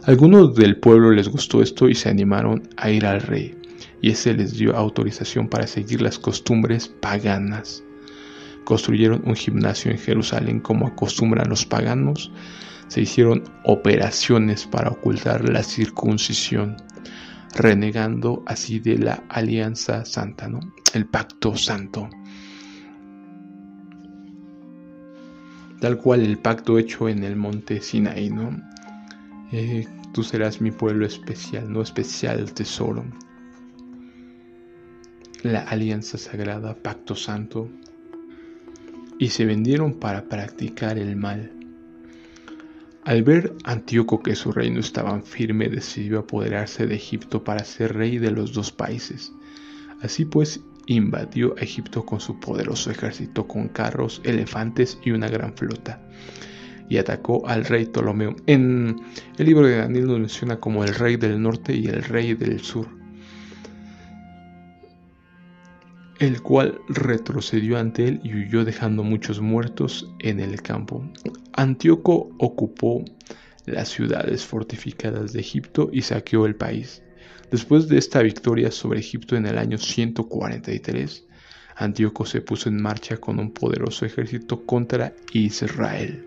Algunos 0.04 0.56
del 0.56 0.78
pueblo 0.78 1.12
les 1.12 1.28
gustó 1.28 1.62
esto 1.62 1.90
y 1.90 1.96
se 1.96 2.10
animaron 2.10 2.64
a 2.78 2.92
ir 2.92 3.06
al 3.06 3.22
rey, 3.22 3.56
y 4.02 4.12
ese 4.12 4.34
les 4.34 4.54
dio 4.54 4.76
autorización 4.76 5.50
para 5.50 5.68
seguir 5.68 6.02
las 6.02 6.20
costumbres 6.20 6.88
paganas. 6.88 7.84
Construyeron 8.64 9.24
un 9.26 9.36
gimnasio 9.36 9.92
en 9.92 9.98
Jerusalén 9.98 10.60
como 10.60 10.88
acostumbran 10.88 11.50
los 11.50 11.66
paganos, 11.66 12.32
se 12.88 13.02
hicieron 13.02 13.44
operaciones 13.64 14.66
para 14.68 14.90
ocultar 14.90 15.50
la 15.50 15.64
circuncisión, 15.64 16.78
renegando 17.56 18.44
así 18.46 18.80
de 18.80 18.98
la 18.98 19.24
alianza 19.30 20.06
santa, 20.06 20.48
¿no? 20.48 20.60
el 20.96 21.06
pacto 21.06 21.56
santo. 21.58 22.10
Tal 25.80 25.98
cual 25.98 26.22
el 26.22 26.38
pacto 26.38 26.80
hecho 26.80 27.10
en 27.10 27.24
el 27.24 27.36
monte 27.36 27.82
Sinaí, 27.82 28.30
¿no? 28.30 28.62
Eh, 29.52 29.86
tú 30.14 30.24
serás 30.24 30.62
mi 30.62 30.72
pueblo 30.72 31.06
especial, 31.06 31.72
no 31.72 31.82
especial 31.82 32.54
tesoro. 32.54 33.04
La 35.44 35.62
alianza 35.64 36.18
sagrada, 36.18 36.76
pacto 36.76 37.14
santo. 37.14 37.70
Y 39.20 39.30
se 39.30 39.46
vendieron 39.46 40.00
para 40.00 40.24
practicar 40.24 40.98
el 40.98 41.16
mal. 41.18 41.55
Al 43.06 43.22
ver 43.22 43.54
Antíoco 43.66 44.24
que 44.24 44.36
su 44.36 44.52
reino 44.52 44.80
estaba 44.80 45.22
firme, 45.22 45.70
decidió 45.70 46.18
apoderarse 46.18 46.88
de 46.88 46.96
Egipto 46.96 47.44
para 47.44 47.64
ser 47.64 47.94
rey 47.94 48.18
de 48.18 48.32
los 48.32 48.52
dos 48.52 48.72
países. 48.72 49.32
Así 50.02 50.26
pues, 50.26 50.62
invadió 50.88 51.56
Egipto 51.58 52.04
con 52.04 52.20
su 52.20 52.40
poderoso 52.40 52.90
ejército, 52.90 53.48
con 53.48 53.68
carros, 53.68 54.22
elefantes 54.24 54.98
y 55.06 55.12
una 55.12 55.30
gran 55.30 55.56
flota, 55.56 56.02
y 56.90 56.98
atacó 56.98 57.48
al 57.48 57.66
rey 57.66 57.86
Ptolomeo. 57.86 58.36
En 58.48 59.00
el 59.38 59.46
libro 59.46 59.68
de 59.68 59.78
Daniel 59.78 60.08
nos 60.08 60.20
menciona 60.20 60.60
como 60.60 60.84
el 60.84 60.96
rey 60.96 61.16
del 61.16 61.40
norte 61.40 61.76
y 61.76 61.86
el 61.86 62.04
rey 62.04 62.34
del 62.34 62.62
sur. 62.62 62.88
El 66.20 66.42
cual 66.42 66.80
retrocedió 66.88 67.78
ante 67.78 68.08
él 68.08 68.22
y 68.24 68.34
huyó 68.34 68.64
dejando 68.64 69.04
muchos 69.04 69.42
muertos 69.42 70.14
en 70.20 70.40
el 70.40 70.62
campo. 70.62 71.04
Antíoco 71.54 72.30
ocupó 72.38 73.04
las 73.66 73.90
ciudades 73.90 74.46
fortificadas 74.46 75.34
de 75.34 75.42
Egipto 75.42 75.90
y 75.92 76.02
saqueó 76.02 76.46
el 76.46 76.56
país. 76.56 77.02
Después 77.52 77.88
de 77.88 77.98
esta 77.98 78.22
victoria 78.22 78.72
sobre 78.72 79.00
Egipto 79.00 79.36
en 79.36 79.46
el 79.46 79.58
año 79.58 79.78
143, 79.78 81.26
Antíoco 81.76 82.26
se 82.26 82.42
puso 82.42 82.70
en 82.70 82.82
marcha 82.82 83.18
con 83.18 83.40
un 83.40 83.52
poderoso 83.52 84.06
ejército 84.06 84.66
contra 84.66 85.14
Israel. 85.34 86.26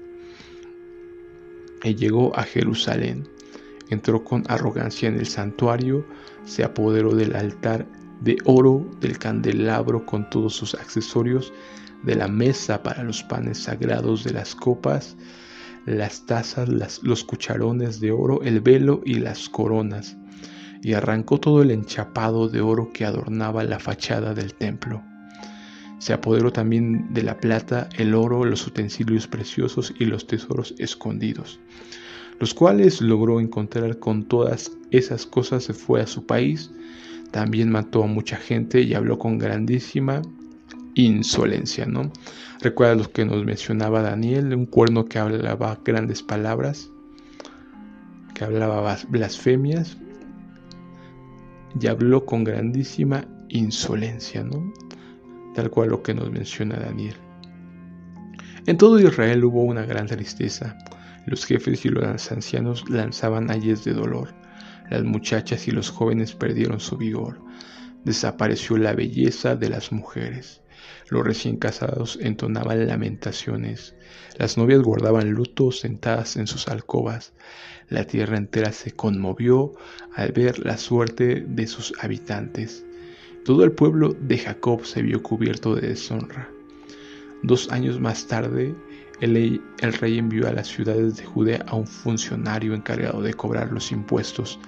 Y 1.83 1.95
llegó 1.95 2.37
a 2.37 2.43
Jerusalén, 2.43 3.27
entró 3.89 4.25
con 4.25 4.45
arrogancia 4.49 5.09
en 5.09 5.19
el 5.19 5.27
santuario, 5.27 6.07
se 6.45 6.65
apoderó 6.65 7.15
del 7.15 7.35
altar 7.35 7.87
de 8.21 8.37
oro, 8.45 8.85
del 9.01 9.19
candelabro 9.19 10.05
con 10.05 10.29
todos 10.31 10.55
sus 10.55 10.75
accesorios, 10.75 11.53
de 12.03 12.15
la 12.15 12.29
mesa 12.29 12.83
para 12.83 13.03
los 13.03 13.23
panes 13.23 13.59
sagrados, 13.59 14.25
de 14.25 14.33
las 14.33 14.55
copas, 14.55 15.17
las 15.87 16.27
tazas, 16.27 16.69
los 17.03 17.25
cucharones 17.25 18.01
de 18.01 18.13
oro, 18.13 18.43
el 18.43 18.61
velo 18.61 19.01
y 19.05 19.15
las 19.15 19.49
coronas, 19.49 20.17
y 20.83 20.93
arrancó 20.93 21.41
todo 21.41 21.63
el 21.63 21.71
enchapado 21.71 22.49
de 22.49 22.61
oro 22.61 22.91
que 22.93 23.05
adornaba 23.05 23.65
la 23.65 23.79
fachada 23.79 24.35
del 24.35 24.55
templo. 24.55 25.03
Se 25.99 26.13
apoderó 26.13 26.53
también 26.53 27.13
de 27.13 27.23
la 27.23 27.39
plata, 27.39 27.89
el 27.97 28.15
oro, 28.15 28.45
los 28.45 28.67
utensilios 28.67 29.27
preciosos 29.27 29.93
y 29.99 30.05
los 30.05 30.27
tesoros 30.27 30.75
escondidos, 30.79 31.59
los 32.39 32.55
cuales 32.55 33.01
logró 33.01 33.41
encontrar 33.41 33.99
con 33.99 34.25
todas 34.25 34.71
esas 34.93 35.27
cosas 35.27 35.65
se 35.65 35.73
fue 35.73 36.01
a 36.01 36.07
su 36.07 36.25
país, 36.25 36.71
también 37.31 37.71
mató 37.71 38.05
a 38.05 38.07
mucha 38.07 38.37
gente 38.37 38.81
y 38.81 38.95
habló 38.95 39.19
con 39.19 39.39
grandísima 39.39 40.23
insolencia, 40.95 41.87
¿no? 41.87 42.11
Recuerda 42.61 42.97
lo 42.97 43.11
que 43.11 43.25
nos 43.25 43.45
mencionaba 43.45 44.03
Daniel, 44.03 44.55
un 44.55 44.67
cuerno 44.67 45.05
que 45.05 45.19
hablaba 45.19 45.79
grandes 45.85 46.23
palabras, 46.23 46.91
que 48.35 48.45
hablaba 48.45 48.97
blasfemias, 49.09 49.97
y 51.81 51.87
habló 51.87 52.25
con 52.25 52.45
grandísima 52.45 53.25
insolencia, 53.49 54.43
¿no? 54.43 54.73
Tal 55.55 55.71
cual 55.71 55.91
lo 55.91 56.03
que 56.03 56.15
nos 56.15 56.31
menciona 56.31 56.77
Daniel. 56.77 57.15
En 58.67 58.77
todo 58.77 58.99
Israel 58.99 59.45
hubo 59.45 59.63
una 59.63 59.85
gran 59.85 60.07
tristeza. 60.07 60.77
Los 61.27 61.45
jefes 61.45 61.85
y 61.85 61.91
los 61.91 62.33
ancianos 62.33 62.89
lanzaban 62.89 63.51
ayes 63.51 63.85
de 63.85 63.93
dolor 63.93 64.35
las 64.91 65.05
muchachas 65.05 65.69
y 65.69 65.71
los 65.71 65.91
jóvenes 65.91 66.35
perdieron 66.35 66.81
su 66.81 66.97
vigor. 66.97 67.41
Desapareció 68.05 68.77
la 68.79 68.95
belleza 68.95 69.57
de 69.57 69.69
las 69.69 69.93
mujeres. 69.93 70.63
Los 71.11 71.25
recién 71.25 71.57
casados 71.57 72.19
entonaban 72.21 72.87
lamentaciones. 72.87 73.95
Las 74.37 74.57
novias 74.57 74.83
guardaban 74.83 75.31
luto 75.31 75.73
sentadas 75.73 76.37
en 76.37 76.47
sus 76.47 76.69
alcobas. 76.69 77.33
La 77.89 78.05
tierra 78.05 78.37
entera 78.37 78.73
se 78.73 78.93
conmovió 78.93 79.75
al 80.15 80.33
ver 80.33 80.59
la 80.65 80.77
suerte 80.77 81.45
de 81.47 81.67
sus 81.67 81.95
habitantes. 82.01 82.85
Todo 83.45 83.65
el 83.65 83.73
pueblo 83.73 84.15
de 84.21 84.39
Jacob 84.39 84.85
se 84.85 85.03
vio 85.03 85.23
cubierto 85.23 85.75
de 85.75 85.89
deshonra. 85.89 86.51
Dos 87.43 87.71
años 87.71 88.01
más 88.01 88.27
tarde, 88.27 88.75
el, 89.21 89.61
rey 89.81 90.19
envió 90.19 90.49
a 90.49 90.53
las 90.53 90.69
ciudades 90.69 91.17
de 91.17 91.25
Judea 91.25 91.65
a 91.69 91.77
un 91.77 91.87
funcionario 91.87 92.75
encargado 92.75 93.23
de 93.23 93.35
cobrar 93.35 93.73
los 93.73 93.91
impuestos 93.93 94.59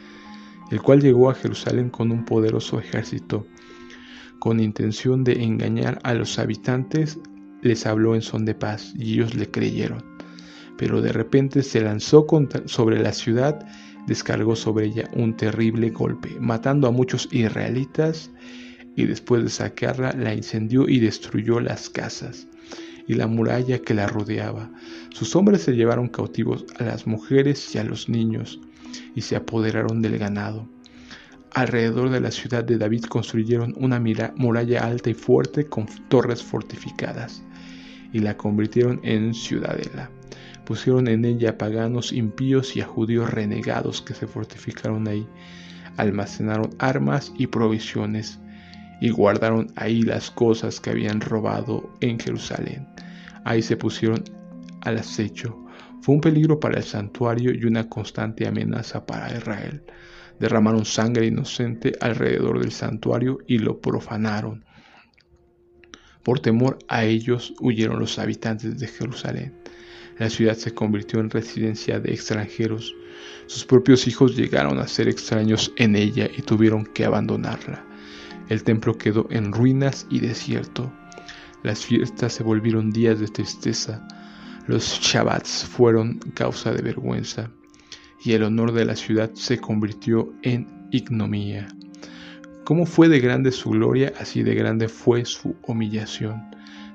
el 0.70 0.80
cual 0.80 1.00
llegó 1.00 1.28
a 1.28 1.34
Jerusalén 1.34 1.90
con 1.90 2.12
un 2.12 2.24
poderoso 2.24 2.78
ejército. 2.78 3.46
Con 4.38 4.60
intención 4.60 5.24
de 5.24 5.42
engañar 5.42 5.98
a 6.04 6.14
los 6.14 6.38
habitantes, 6.38 7.18
les 7.60 7.84
habló 7.86 8.14
en 8.14 8.22
son 8.22 8.44
de 8.44 8.54
paz 8.54 8.94
y 8.96 9.14
ellos 9.14 9.34
le 9.34 9.50
creyeron. 9.50 10.02
Pero 10.78 11.02
de 11.02 11.12
repente 11.12 11.62
se 11.62 11.80
lanzó 11.80 12.26
sobre 12.66 13.02
la 13.02 13.12
ciudad, 13.12 13.66
descargó 14.06 14.56
sobre 14.56 14.86
ella 14.86 15.10
un 15.12 15.36
terrible 15.36 15.90
golpe, 15.90 16.38
matando 16.40 16.88
a 16.88 16.92
muchos 16.92 17.28
israelitas 17.32 18.30
y 18.96 19.04
después 19.04 19.42
de 19.42 19.50
saquearla 19.50 20.12
la 20.12 20.32
incendió 20.32 20.88
y 20.88 21.00
destruyó 21.00 21.60
las 21.60 21.90
casas 21.90 22.46
y 23.06 23.14
la 23.14 23.26
muralla 23.26 23.78
que 23.80 23.94
la 23.94 24.06
rodeaba. 24.06 24.70
Sus 25.12 25.34
hombres 25.36 25.62
se 25.62 25.72
llevaron 25.72 26.08
cautivos 26.08 26.64
a 26.78 26.84
las 26.84 27.06
mujeres 27.06 27.74
y 27.74 27.78
a 27.78 27.84
los 27.84 28.08
niños 28.08 28.60
y 29.14 29.20
se 29.20 29.36
apoderaron 29.36 30.02
del 30.02 30.18
ganado. 30.18 30.68
Alrededor 31.52 32.10
de 32.10 32.20
la 32.20 32.30
ciudad 32.30 32.62
de 32.62 32.78
David 32.78 33.04
construyeron 33.04 33.74
una 33.76 34.00
muralla 34.36 34.84
alta 34.84 35.10
y 35.10 35.14
fuerte 35.14 35.64
con 35.64 35.86
torres 36.08 36.42
fortificadas 36.42 37.42
y 38.12 38.20
la 38.20 38.36
convirtieron 38.36 39.00
en 39.02 39.34
ciudadela. 39.34 40.10
Pusieron 40.64 41.08
en 41.08 41.24
ella 41.24 41.50
a 41.50 41.58
paganos 41.58 42.12
impíos 42.12 42.76
y 42.76 42.80
a 42.80 42.86
judíos 42.86 43.30
renegados 43.30 44.00
que 44.00 44.14
se 44.14 44.28
fortificaron 44.28 45.08
ahí. 45.08 45.26
Almacenaron 45.96 46.70
armas 46.78 47.32
y 47.36 47.48
provisiones 47.48 48.38
y 49.00 49.10
guardaron 49.10 49.72
ahí 49.76 50.02
las 50.02 50.30
cosas 50.30 50.80
que 50.80 50.90
habían 50.90 51.20
robado 51.20 51.90
en 52.00 52.18
Jerusalén. 52.18 52.86
Ahí 53.44 53.62
se 53.62 53.76
pusieron 53.76 54.22
al 54.82 54.98
acecho 54.98 55.60
fue 56.00 56.14
un 56.14 56.20
peligro 56.22 56.58
para 56.58 56.78
el 56.78 56.84
santuario 56.84 57.52
y 57.54 57.64
una 57.64 57.88
constante 57.88 58.48
amenaza 58.48 59.04
para 59.04 59.36
Israel. 59.36 59.82
Derramaron 60.38 60.86
sangre 60.86 61.26
inocente 61.26 61.92
alrededor 62.00 62.58
del 62.60 62.72
santuario 62.72 63.38
y 63.46 63.58
lo 63.58 63.80
profanaron. 63.80 64.64
Por 66.22 66.40
temor 66.40 66.78
a 66.88 67.04
ellos 67.04 67.52
huyeron 67.60 67.98
los 67.98 68.18
habitantes 68.18 68.78
de 68.78 68.86
Jerusalén. 68.86 69.54
La 70.18 70.30
ciudad 70.30 70.54
se 70.54 70.72
convirtió 70.72 71.20
en 71.20 71.28
residencia 71.28 72.00
de 72.00 72.12
extranjeros. 72.12 72.94
Sus 73.46 73.66
propios 73.66 74.06
hijos 74.06 74.36
llegaron 74.36 74.78
a 74.78 74.88
ser 74.88 75.08
extraños 75.08 75.72
en 75.76 75.96
ella 75.96 76.28
y 76.34 76.42
tuvieron 76.42 76.86
que 76.86 77.04
abandonarla. 77.04 77.89
El 78.50 78.64
templo 78.64 78.98
quedó 78.98 79.28
en 79.30 79.52
ruinas 79.52 80.08
y 80.10 80.18
desierto. 80.18 80.92
Las 81.62 81.86
fiestas 81.86 82.32
se 82.32 82.42
volvieron 82.42 82.90
días 82.90 83.20
de 83.20 83.28
tristeza. 83.28 84.06
Los 84.66 84.98
Shabbats 85.00 85.64
fueron 85.64 86.18
causa 86.34 86.72
de 86.72 86.82
vergüenza 86.82 87.52
y 88.24 88.32
el 88.32 88.42
honor 88.42 88.72
de 88.72 88.84
la 88.84 88.96
ciudad 88.96 89.30
se 89.34 89.58
convirtió 89.58 90.32
en 90.42 90.66
ignomía. 90.90 91.68
Como 92.64 92.86
fue 92.86 93.08
de 93.08 93.20
grande 93.20 93.52
su 93.52 93.70
gloria, 93.70 94.12
así 94.18 94.42
de 94.42 94.56
grande 94.56 94.88
fue 94.88 95.24
su 95.24 95.54
humillación. 95.62 96.42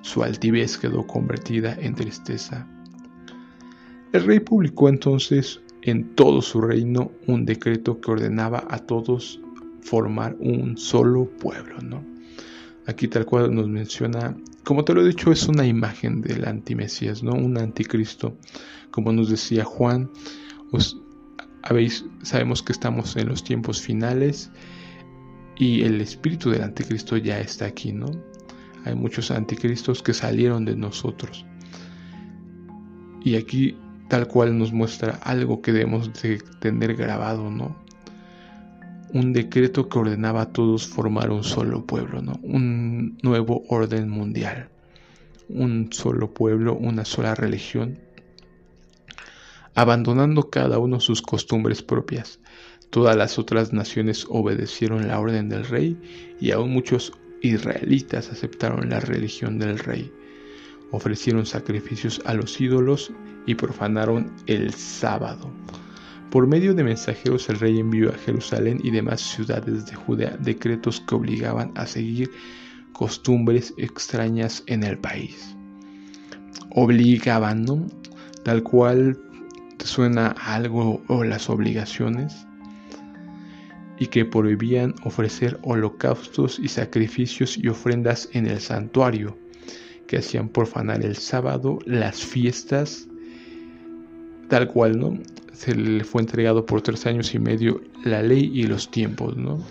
Su 0.02 0.24
altivez 0.24 0.78
quedó 0.78 1.08
convertida 1.08 1.74
en 1.80 1.96
tristeza. 1.96 2.68
El 4.12 4.26
rey 4.26 4.41
publicó 4.41 4.89
entonces 4.89 5.62
en 5.84 6.15
todo 6.15 6.41
su 6.41 6.60
reino 6.60 7.12
un 7.28 7.46
decreto 7.46 8.02
que 8.02 8.12
ordenaba 8.12 8.68
a 8.70 8.80
todos 8.80 9.39
formar 9.86 10.36
un 10.39 10.78
solo 10.78 11.30
pueblo, 11.38 11.78
¿no? 11.82 12.04
Aquí 12.88 13.08
tal 13.08 13.26
cual 13.26 13.54
nos 13.54 13.67
menciona, 13.67 14.36
como 14.63 14.84
te 14.84 14.93
lo 14.93 15.02
he 15.02 15.08
dicho, 15.08 15.32
es 15.32 15.48
una 15.48 15.65
imagen 15.65 16.21
del 16.21 16.48
antimesías, 16.48 17.24
¿no? 17.24 17.34
Un 17.34 17.58
anticristo. 17.58 18.38
Como 18.91 19.12
nos 19.12 19.30
decía 19.30 19.63
Juan, 19.63 20.10
os, 20.71 21.00
habéis, 21.63 22.06
sabemos 22.24 22.63
que 22.63 22.74
estamos 22.74 23.15
en 23.15 23.28
los 23.28 23.43
tiempos 23.43 23.82
finales 23.82 24.52
y 25.56 25.84
el 25.84 26.02
espíritu 26.02 26.50
del 26.50 26.63
anticristo 26.63 27.17
ya 27.17 27.39
está 27.39 27.65
aquí, 27.65 27.91
¿no? 27.91 28.08
Hay 28.86 28.95
muchos 28.95 29.32
anticristos 29.32 30.02
que 30.04 30.13
salieron 30.13 30.65
de 30.65 30.76
nosotros. 30.76 31.45
Y 33.24 33.36
aquí 33.36 33.78
tal 34.10 34.28
cual 34.28 34.58
nos 34.58 34.71
muestra 34.71 35.19
algo 35.24 35.62
que 35.62 35.71
debemos 35.71 36.12
de 36.21 36.39
tener 36.60 36.95
grabado, 36.95 37.50
¿no? 37.50 37.85
Un 39.13 39.34
decreto 39.34 39.88
que 39.88 40.00
ordenaba 40.00 40.41
a 40.41 40.52
todos 40.52 40.88
formar 40.88 41.32
un 41.32 41.44
solo 41.44 41.86
pueblo, 41.86 42.22
¿no? 42.22 42.39
Un 42.44 43.18
nuevo 43.22 43.63
orden 43.70 44.10
mundial. 44.10 44.70
Un 45.48 45.89
solo 45.91 46.34
pueblo, 46.34 46.76
una 46.76 47.06
sola 47.06 47.36
religión, 47.36 48.00
abandonando 49.76 50.50
cada 50.50 50.80
uno 50.80 51.00
sus 51.00 51.22
costumbres 51.22 51.84
propias. 51.84 52.39
Todas 52.89 53.15
las 53.15 53.38
otras 53.38 53.74
naciones 53.74 54.26
obedecieron 54.30 55.08
la 55.08 55.20
orden 55.20 55.50
del 55.50 55.65
rey 55.65 55.98
y 56.39 56.52
aún 56.52 56.72
muchos 56.72 57.12
israelitas 57.41 58.32
aceptaron 58.32 58.89
la 58.89 59.02
religión 59.02 59.60
del 59.60 59.78
rey, 59.78 60.12
ofrecieron 60.91 61.46
sacrificios 61.46 62.22
a 62.26 62.34
los 62.34 62.60
ídolos 62.60 63.12
y 63.46 63.56
profanaron 63.56 64.32
el 64.48 64.74
sábado. 64.74 65.52
Por 66.36 66.48
medio 66.48 66.74
de 66.74 66.84
mensajeros 66.84 67.48
el 67.48 67.60
rey 67.62 67.80
envió 67.80 68.10
a 68.10 68.17
Jerusalén 68.17 68.82
y 68.84 68.91
demás 68.91 69.21
ciudades 69.21 69.86
de 69.86 69.95
Judea 69.95 70.36
decretos 70.38 71.00
que 71.00 71.15
obligaban 71.15 71.71
a 71.76 71.88
seguir 71.88 72.30
costumbres 72.91 73.74
extrañas 73.78 74.62
en 74.67 74.84
el 74.84 74.98
país. 74.98 75.56
Obligaban, 76.71 77.63
¿no? 77.63 77.88
Tal 78.43 78.63
cual 78.63 79.17
suena 79.82 80.36
algo 80.43 81.02
o 81.08 81.24
las 81.24 81.50
obligaciones 81.50 82.45
y 83.98 84.08
que 84.08 84.26
prohibían 84.26 84.93
ofrecer 85.06 85.58
holocaustos 85.63 86.60
y 86.60 86.67
sacrificios 86.67 87.58
y 87.58 87.69
ofrendas 87.69 88.28
en 88.34 88.48
el 88.48 88.60
santuario, 88.60 89.38
que 90.06 90.17
hacían 90.17 90.50
profanar 90.50 91.02
el 91.06 91.15
sábado, 91.15 91.80
las 91.86 92.26
fiestas, 92.26 93.08
tal 94.50 94.67
cual, 94.67 95.00
¿no? 95.00 95.17
Se 95.56 95.74
le 95.74 96.04
fue 96.04 96.22
entregado 96.22 96.65
por 96.65 96.82
tres 96.82 97.06
años 97.06 97.34
y 97.34 97.39
medio 97.39 97.82
la 98.04 98.22
ley 98.22 98.52
y 98.54 98.63
los 98.63 98.91
tiempos, 98.91 99.38
¿no? 99.38 99.63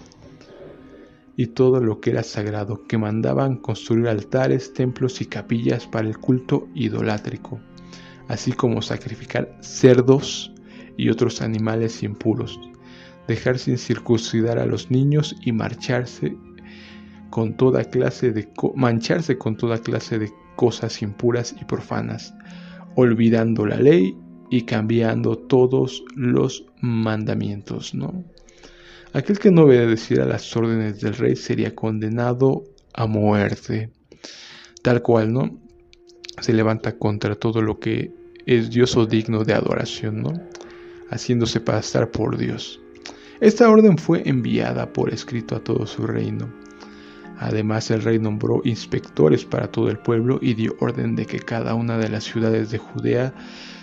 Y 1.37 1.49
todo 1.49 1.81
lo 1.81 2.01
que 2.01 2.11
era 2.11 2.23
sagrado, 2.23 2.87
que 2.87 2.97
mandaban 2.97 3.57
construir 3.57 4.09
altares, 4.09 4.73
templos 4.73 5.21
y 5.21 5.27
capillas 5.27 5.87
para 5.87 6.09
el 6.09 6.19
culto 6.19 6.69
idolátrico, 6.75 7.61
así 8.29 8.53
como 8.53 8.83
sacrificar 8.83 9.57
cerdos 9.61 10.53
y 10.97 11.11
otros 11.11 11.43
animales 11.43 12.03
impuros 12.03 12.59
dejar 13.27 13.59
sin 13.59 13.79
circuncidar 13.79 14.59
a 14.59 14.67
los 14.67 14.91
niños 14.91 15.35
y 15.43 15.53
marcharse 15.53 16.37
con 17.31 17.57
toda 17.57 17.85
clase 17.85 18.33
de 18.33 18.49
mancharse 18.75 19.39
con 19.39 19.57
toda 19.57 19.79
clase 19.79 20.19
de 20.19 20.33
cosas 20.57 21.03
impuras 21.03 21.55
y 21.61 21.65
profanas, 21.65 22.35
olvidando 22.95 23.67
la 23.67 23.77
ley 23.77 24.17
y 24.55 24.63
cambiando 24.63 25.37
todos 25.37 26.05
los 26.15 26.65
mandamientos, 26.81 27.93
¿no? 27.93 28.23
Aquel 29.13 29.41
que 29.41 29.51
no 29.51 29.63
obedeciera 29.63 30.25
las 30.27 30.57
órdenes 30.57 31.01
del 31.01 31.15
rey 31.15 31.35
sería 31.35 31.75
condenado 31.75 32.63
a 32.93 33.09
muerte. 33.09 33.91
Tal 34.81 35.03
cual, 35.03 35.33
¿no? 35.33 35.59
Se 36.41 36.53
levanta 36.53 36.97
contra 36.97 37.35
todo 37.35 37.63
lo 37.63 37.81
que 37.81 38.13
es 38.47 38.71
Dios 38.71 38.97
o 38.97 39.07
digno 39.07 39.43
de 39.43 39.55
adoración, 39.55 40.23
¿no? 40.23 40.33
Haciéndose 41.11 41.59
pasar 41.59 42.13
por 42.13 42.39
Dios. 42.39 42.81
Esta 43.41 43.69
orden 43.69 43.99
fue 43.99 44.23
enviada 44.25 44.93
por 44.93 45.13
escrito 45.13 45.57
a 45.57 45.65
todo 45.65 45.85
su 45.85 46.07
reino. 46.07 46.64
Además 47.39 47.91
el 47.91 48.03
rey 48.03 48.19
nombró 48.19 48.61
inspectores 48.65 49.45
para 49.45 49.71
todo 49.71 49.91
el 49.91 49.99
pueblo 49.99 50.39
y 50.41 50.55
dio 50.55 50.77
orden 50.81 51.17
de 51.17 51.27
que 51.27 51.41
cada 51.41 51.75
una 51.75 51.99
de 51.99 52.09
las 52.09 52.25
ciudades 52.25 52.71
de 52.71 52.79
Judea 52.79 53.35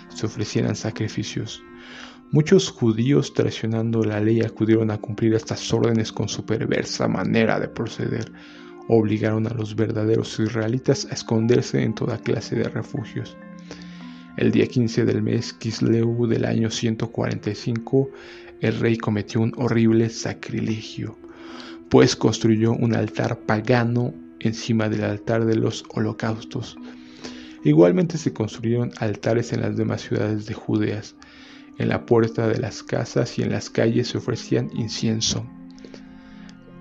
se 0.08 0.26
ofrecieran 0.26 0.76
sacrificios. 0.76 1.62
Muchos 2.30 2.70
judíos, 2.70 3.34
traicionando 3.34 4.02
la 4.04 4.18
ley, 4.18 4.40
acudieron 4.40 4.90
a 4.90 4.96
cumplir 4.96 5.34
estas 5.34 5.70
órdenes 5.72 6.12
con 6.12 6.30
su 6.30 6.46
perversa 6.46 7.06
manera 7.06 7.60
de 7.60 7.68
proceder. 7.68 8.32
Obligaron 8.88 9.46
a 9.46 9.54
los 9.54 9.76
verdaderos 9.76 10.40
israelitas 10.40 11.06
a 11.10 11.14
esconderse 11.14 11.82
en 11.82 11.94
toda 11.94 12.16
clase 12.16 12.56
de 12.56 12.64
refugios. 12.64 13.36
El 14.38 14.50
día 14.50 14.66
15 14.66 15.04
del 15.04 15.20
mes 15.20 15.52
Kisleu 15.52 16.26
del 16.26 16.46
año 16.46 16.70
145, 16.70 18.10
el 18.62 18.78
rey 18.80 18.96
cometió 18.96 19.42
un 19.42 19.52
horrible 19.58 20.08
sacrilegio, 20.08 21.18
pues 21.92 22.16
construyó 22.16 22.72
un 22.72 22.94
altar 22.96 23.40
pagano 23.40 24.14
encima 24.40 24.88
del 24.88 25.04
altar 25.04 25.44
de 25.44 25.56
los 25.56 25.84
holocaustos. 25.90 26.78
Igualmente 27.64 28.16
se 28.16 28.32
construyeron 28.32 28.92
altares 28.96 29.52
en 29.52 29.60
las 29.60 29.76
demás 29.76 30.00
ciudades 30.00 30.46
de 30.46 30.54
Judeas. 30.54 31.16
En 31.76 31.90
la 31.90 32.06
puerta 32.06 32.48
de 32.48 32.58
las 32.58 32.82
casas 32.82 33.38
y 33.38 33.42
en 33.42 33.52
las 33.52 33.68
calles 33.68 34.08
se 34.08 34.16
ofrecían 34.16 34.70
incienso. 34.72 35.46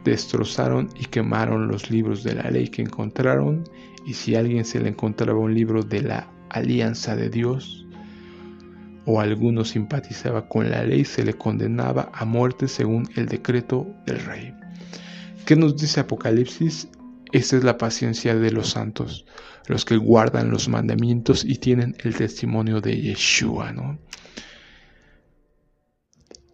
Destrozaron 0.05 0.87
y 0.97 1.03
quemaron 1.03 1.67
los 1.67 1.91
libros 1.91 2.23
de 2.23 2.35
la 2.35 2.49
ley 2.49 2.69
que 2.69 2.81
encontraron, 2.81 3.65
y 4.07 4.13
si 4.13 4.35
a 4.35 4.39
alguien 4.39 4.63
se 4.63 4.79
le 4.79 4.87
encontraba 4.87 5.37
un 5.37 5.53
libro 5.53 5.83
de 5.83 6.03
la 6.03 6.31
alianza 6.51 7.17
de 7.17 7.29
Dios, 7.29 7.85
o 9.03 9.19
alguno 9.19 9.65
simpatizaba 9.65 10.47
con 10.47 10.69
la 10.69 10.85
ley, 10.85 11.03
se 11.03 11.25
le 11.25 11.33
condenaba 11.33 12.09
a 12.13 12.23
muerte 12.23 12.69
según 12.69 13.09
el 13.17 13.25
decreto 13.25 13.85
del 14.05 14.19
rey. 14.21 14.60
¿Qué 15.45 15.55
nos 15.55 15.77
dice 15.77 15.99
Apocalipsis? 15.99 16.87
Esta 17.31 17.57
es 17.57 17.63
la 17.63 17.77
paciencia 17.77 18.35
de 18.35 18.51
los 18.51 18.69
santos, 18.69 19.25
los 19.67 19.85
que 19.85 19.97
guardan 19.97 20.51
los 20.51 20.67
mandamientos 20.67 21.45
y 21.45 21.55
tienen 21.55 21.95
el 22.03 22.15
testimonio 22.15 22.81
de 22.81 22.99
Yeshua, 22.99 23.71
¿no? 23.71 23.99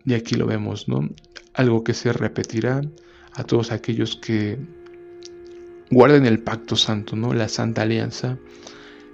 Y 0.06 0.14
aquí 0.14 0.36
lo 0.36 0.46
vemos, 0.46 0.88
¿no? 0.88 1.10
Algo 1.54 1.84
que 1.84 1.94
se 1.94 2.14
repetirá 2.14 2.82
a 3.34 3.44
todos 3.44 3.72
aquellos 3.72 4.16
que 4.16 4.58
guarden 5.90 6.26
el 6.26 6.40
pacto 6.40 6.76
santo, 6.76 7.16
¿no? 7.16 7.34
La 7.34 7.50
santa 7.50 7.82
alianza, 7.82 8.38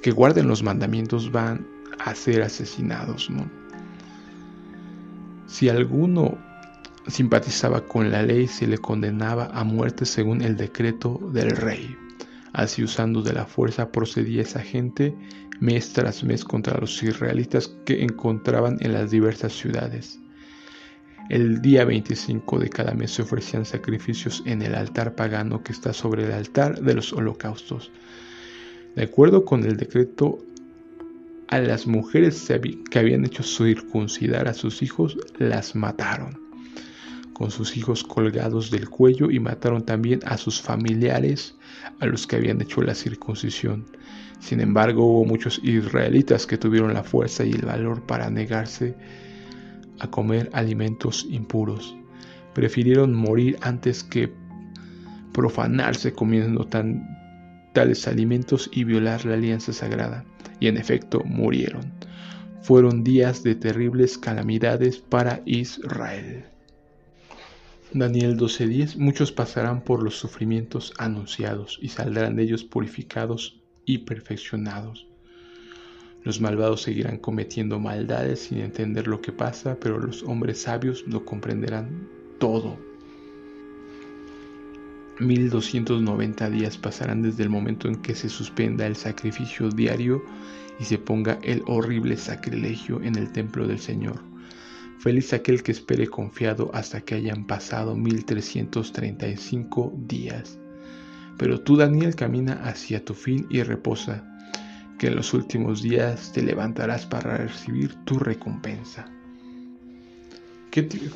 que 0.01 0.11
guarden 0.11 0.47
los 0.47 0.63
mandamientos 0.63 1.31
van 1.31 1.65
a 1.99 2.13
ser 2.13 2.41
asesinados. 2.43 3.29
¿no? 3.29 3.49
Si 5.47 5.69
alguno 5.69 6.37
simpatizaba 7.07 7.85
con 7.85 8.11
la 8.11 8.23
ley, 8.23 8.47
se 8.47 8.67
le 8.67 8.77
condenaba 8.77 9.47
a 9.53 9.63
muerte 9.63 10.05
según 10.05 10.41
el 10.41 10.57
decreto 10.57 11.19
del 11.33 11.51
rey. 11.51 11.95
Así 12.53 12.83
usando 12.83 13.21
de 13.21 13.33
la 13.33 13.45
fuerza 13.45 13.91
procedía 13.91 14.43
esa 14.43 14.61
gente 14.61 15.15
mes 15.59 15.93
tras 15.93 16.23
mes 16.23 16.43
contra 16.43 16.77
los 16.79 17.01
israelitas 17.01 17.73
que 17.85 18.03
encontraban 18.03 18.77
en 18.81 18.93
las 18.93 19.11
diversas 19.11 19.53
ciudades. 19.53 20.19
El 21.29 21.61
día 21.61 21.85
25 21.85 22.59
de 22.59 22.69
cada 22.69 22.93
mes 22.93 23.11
se 23.11 23.21
ofrecían 23.21 23.65
sacrificios 23.65 24.43
en 24.45 24.61
el 24.61 24.75
altar 24.75 25.15
pagano 25.15 25.63
que 25.63 25.71
está 25.71 25.93
sobre 25.93 26.25
el 26.25 26.33
altar 26.33 26.81
de 26.81 26.93
los 26.93 27.13
holocaustos. 27.13 27.91
De 28.95 29.03
acuerdo 29.03 29.45
con 29.45 29.63
el 29.63 29.77
decreto 29.77 30.39
a 31.47 31.59
las 31.59 31.87
mujeres 31.87 32.51
que 32.91 32.99
habían 32.99 33.25
hecho 33.25 33.41
circuncidar 33.43 34.47
a 34.47 34.53
sus 34.53 34.81
hijos, 34.81 35.17
las 35.37 35.75
mataron, 35.75 36.39
con 37.33 37.51
sus 37.51 37.75
hijos 37.75 38.03
colgados 38.03 38.71
del 38.71 38.89
cuello, 38.89 39.31
y 39.31 39.39
mataron 39.39 39.85
también 39.85 40.19
a 40.25 40.37
sus 40.37 40.61
familiares, 40.61 41.55
a 41.99 42.05
los 42.05 42.27
que 42.27 42.35
habían 42.35 42.61
hecho 42.61 42.81
la 42.81 42.95
circuncisión. 42.95 43.85
Sin 44.39 44.59
embargo, 44.59 45.05
hubo 45.05 45.25
muchos 45.25 45.59
israelitas 45.63 46.45
que 46.45 46.57
tuvieron 46.57 46.93
la 46.93 47.03
fuerza 47.03 47.45
y 47.45 47.51
el 47.51 47.65
valor 47.65 48.05
para 48.05 48.29
negarse 48.29 48.95
a 49.99 50.09
comer 50.09 50.49
alimentos 50.53 51.25
impuros. 51.29 51.95
Prefirieron 52.53 53.13
morir 53.13 53.57
antes 53.61 54.03
que 54.03 54.31
profanarse 55.33 56.13
comiendo 56.13 56.65
tan, 56.65 57.07
tales 57.73 58.07
alimentos 58.07 58.69
y 58.71 58.83
violar 58.83 59.25
la 59.25 59.33
alianza 59.33 59.73
sagrada 59.73 60.25
y 60.59 60.67
en 60.67 60.77
efecto 60.77 61.21
murieron. 61.25 61.91
Fueron 62.61 63.03
días 63.03 63.43
de 63.43 63.55
terribles 63.55 64.17
calamidades 64.17 64.97
para 64.97 65.41
Israel. 65.45 66.52
Daniel 67.95 68.37
12:10 68.37 68.97
Muchos 68.97 69.31
pasarán 69.31 69.83
por 69.83 70.01
los 70.01 70.17
sufrimientos 70.17 70.93
anunciados 70.97 71.77
y 71.79 71.89
saldrán 71.89 72.35
de 72.35 72.41
ellos 72.41 72.63
purificados 72.63 73.61
y 73.85 73.99
perfeccionados. 73.99 75.05
Los 76.23 76.41
malvados 76.41 76.81
seguirán 76.81 77.19
cometiendo 77.19 77.79
maldades 77.79 78.39
sin 78.39 78.59
entender 78.59 79.07
lo 79.07 79.21
que 79.21 79.31
pasa, 79.31 79.77
pero 79.79 79.99
los 79.99 80.23
hombres 80.23 80.63
sabios 80.63 81.05
lo 81.05 81.23
comprenderán 81.23 82.09
todo. 82.39 82.79
1290 85.19 86.49
días 86.49 86.79
pasarán 86.79 87.21
desde 87.21 87.43
el 87.43 87.49
momento 87.49 87.87
en 87.87 88.01
que 88.01 88.15
se 88.15 88.29
suspenda 88.29 88.87
el 88.87 88.95
sacrificio 88.95 89.69
diario 89.69 90.23
y 90.79 90.85
se 90.85 90.97
ponga 90.97 91.37
el 91.43 91.61
horrible 91.67 92.17
sacrilegio 92.17 93.03
en 93.03 93.17
el 93.17 93.31
templo 93.31 93.67
del 93.67 93.77
Señor. 93.77 94.32
Feliz 95.03 95.33
aquel 95.33 95.63
que 95.63 95.73
espere 95.73 96.07
confiado 96.07 96.71
hasta 96.73 97.01
que 97.01 97.15
hayan 97.15 97.45
pasado 97.45 97.93
1335 97.93 99.93
días. 100.07 100.57
Pero 101.37 101.59
tú, 101.59 101.75
Daniel, 101.75 102.15
camina 102.15 102.53
hacia 102.63 103.03
tu 103.03 103.13
fin 103.13 103.45
y 103.49 103.63
reposa, 103.63 104.23
que 104.97 105.07
en 105.07 105.17
los 105.17 105.33
últimos 105.33 105.81
días 105.81 106.31
te 106.31 106.41
levantarás 106.41 107.05
para 107.05 107.35
recibir 107.35 107.93
tu 108.05 108.17
recompensa. 108.17 109.11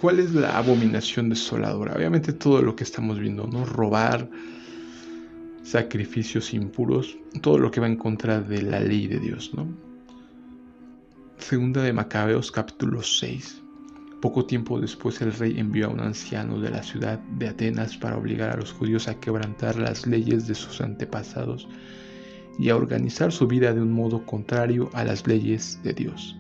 ¿Cuál 0.01 0.19
es 0.19 0.33
la 0.33 0.57
abominación 0.57 1.29
desoladora? 1.29 1.95
Obviamente 1.95 2.33
todo 2.33 2.61
lo 2.61 2.75
que 2.75 2.83
estamos 2.83 3.19
viendo, 3.19 3.47
¿no? 3.47 3.63
Robar, 3.63 4.29
sacrificios 5.63 6.53
impuros, 6.53 7.17
todo 7.41 7.57
lo 7.57 7.71
que 7.71 7.79
va 7.79 7.87
en 7.87 7.95
contra 7.95 8.41
de 8.41 8.63
la 8.63 8.81
ley 8.81 9.07
de 9.07 9.19
Dios, 9.19 9.53
¿no? 9.53 9.65
Segunda 11.37 11.83
de 11.83 11.93
Macabeos 11.93 12.51
capítulo 12.51 13.01
6. 13.01 13.63
Poco 14.21 14.45
tiempo 14.45 14.79
después 14.79 15.21
el 15.21 15.33
rey 15.33 15.59
envió 15.59 15.87
a 15.87 15.89
un 15.89 15.99
anciano 15.99 16.59
de 16.59 16.71
la 16.71 16.81
ciudad 16.81 17.19
de 17.19 17.49
Atenas 17.49 17.97
para 17.97 18.17
obligar 18.17 18.49
a 18.49 18.57
los 18.57 18.73
judíos 18.73 19.07
a 19.07 19.19
quebrantar 19.19 19.77
las 19.77 20.07
leyes 20.07 20.47
de 20.47 20.55
sus 20.55 20.81
antepasados 20.81 21.67
y 22.57 22.69
a 22.69 22.75
organizar 22.75 23.31
su 23.31 23.47
vida 23.47 23.73
de 23.73 23.81
un 23.81 23.91
modo 23.91 24.25
contrario 24.25 24.89
a 24.93 25.03
las 25.03 25.27
leyes 25.27 25.79
de 25.83 25.93
Dios 25.93 26.35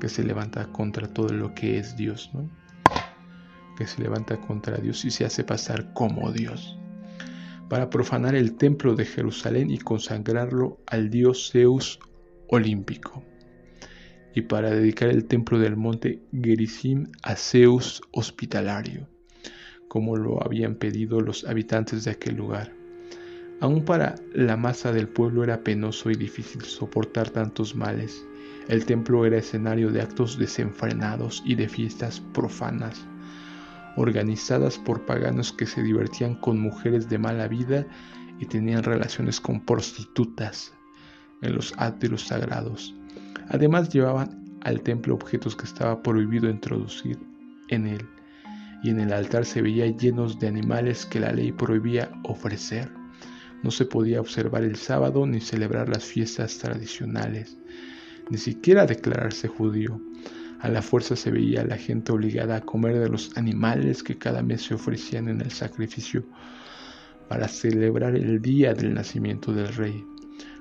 que 0.00 0.08
se 0.08 0.24
levanta 0.24 0.66
contra 0.72 1.06
todo 1.06 1.28
lo 1.28 1.54
que 1.54 1.78
es 1.78 1.96
Dios, 1.96 2.30
¿no? 2.32 2.48
que 3.76 3.86
se 3.86 4.02
levanta 4.02 4.40
contra 4.40 4.78
Dios 4.78 5.04
y 5.04 5.10
se 5.10 5.24
hace 5.24 5.44
pasar 5.44 5.92
como 5.92 6.32
Dios, 6.32 6.76
para 7.68 7.88
profanar 7.88 8.34
el 8.34 8.56
templo 8.56 8.94
de 8.94 9.04
Jerusalén 9.04 9.70
y 9.70 9.78
consagrarlo 9.78 10.78
al 10.86 11.10
dios 11.10 11.50
Zeus 11.52 12.00
olímpico, 12.48 13.22
y 14.34 14.42
para 14.42 14.70
dedicar 14.70 15.08
el 15.08 15.24
templo 15.24 15.58
del 15.58 15.76
monte 15.76 16.20
Gerizim 16.32 17.06
a 17.22 17.36
Zeus 17.36 18.00
hospitalario, 18.12 19.08
como 19.88 20.16
lo 20.16 20.44
habían 20.44 20.76
pedido 20.76 21.20
los 21.20 21.44
habitantes 21.44 22.04
de 22.04 22.12
aquel 22.12 22.36
lugar. 22.36 22.72
Aún 23.60 23.84
para 23.84 24.14
la 24.32 24.56
masa 24.56 24.92
del 24.92 25.08
pueblo 25.08 25.44
era 25.44 25.62
penoso 25.62 26.10
y 26.10 26.14
difícil 26.14 26.62
soportar 26.62 27.30
tantos 27.30 27.74
males 27.74 28.24
el 28.70 28.84
templo 28.84 29.26
era 29.26 29.38
escenario 29.38 29.90
de 29.90 30.00
actos 30.00 30.38
desenfrenados 30.38 31.42
y 31.44 31.56
de 31.56 31.68
fiestas 31.68 32.20
profanas, 32.20 33.04
organizadas 33.96 34.78
por 34.78 35.04
paganos 35.06 35.52
que 35.52 35.66
se 35.66 35.82
divertían 35.82 36.36
con 36.36 36.60
mujeres 36.60 37.08
de 37.08 37.18
mala 37.18 37.48
vida 37.48 37.84
y 38.38 38.46
tenían 38.46 38.84
relaciones 38.84 39.40
con 39.40 39.60
prostitutas 39.66 40.72
en 41.42 41.56
los 41.56 41.74
átrios 41.78 42.28
sagrados. 42.28 42.94
Además 43.50 43.90
llevaban 43.90 44.58
al 44.62 44.82
templo 44.82 45.14
objetos 45.14 45.54
que 45.54 45.64
estaba 45.64 46.02
prohibido 46.02 46.48
introducir 46.48 47.18
en 47.68 47.86
él, 47.86 48.08
y 48.82 48.90
en 48.90 49.00
el 49.00 49.12
altar 49.12 49.44
se 49.44 49.62
veía 49.62 49.86
llenos 49.86 50.38
de 50.38 50.48
animales 50.48 51.04
que 51.06 51.20
la 51.20 51.32
ley 51.32 51.52
prohibía 51.52 52.10
ofrecer. 52.24 52.90
No 53.62 53.70
se 53.70 53.84
podía 53.84 54.20
observar 54.20 54.64
el 54.64 54.76
sábado 54.76 55.26
ni 55.26 55.40
celebrar 55.40 55.88
las 55.90 56.04
fiestas 56.04 56.56
tradicionales 56.58 57.58
ni 58.30 58.38
siquiera 58.38 58.86
declararse 58.86 59.48
judío. 59.48 60.00
A 60.60 60.68
la 60.68 60.82
fuerza 60.82 61.16
se 61.16 61.30
veía 61.30 61.62
a 61.62 61.66
la 61.66 61.76
gente 61.76 62.12
obligada 62.12 62.56
a 62.56 62.60
comer 62.60 62.98
de 62.98 63.08
los 63.08 63.36
animales 63.36 64.02
que 64.02 64.16
cada 64.18 64.42
mes 64.42 64.62
se 64.62 64.74
ofrecían 64.74 65.28
en 65.28 65.40
el 65.40 65.50
sacrificio 65.50 66.24
para 67.28 67.48
celebrar 67.48 68.14
el 68.16 68.40
día 68.40 68.74
del 68.74 68.94
nacimiento 68.94 69.52
del 69.52 69.68
rey. 69.68 70.04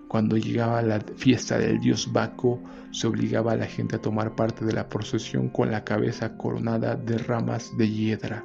Cuando 0.09 0.37
llegaba 0.37 0.81
la 0.81 0.99
fiesta 1.17 1.59
del 1.59 1.79
dios 1.79 2.11
Baco, 2.11 2.59
se 2.91 3.05
obligaba 3.05 3.51
a 3.51 3.57
la 3.57 3.67
gente 3.67 3.95
a 3.95 4.01
tomar 4.01 4.35
parte 4.35 4.65
de 4.65 4.73
la 4.73 4.89
procesión 4.89 5.49
con 5.49 5.69
la 5.69 5.83
cabeza 5.83 6.35
coronada 6.35 6.95
de 6.95 7.19
ramas 7.19 7.77
de 7.77 7.87
hiedra. 7.87 8.43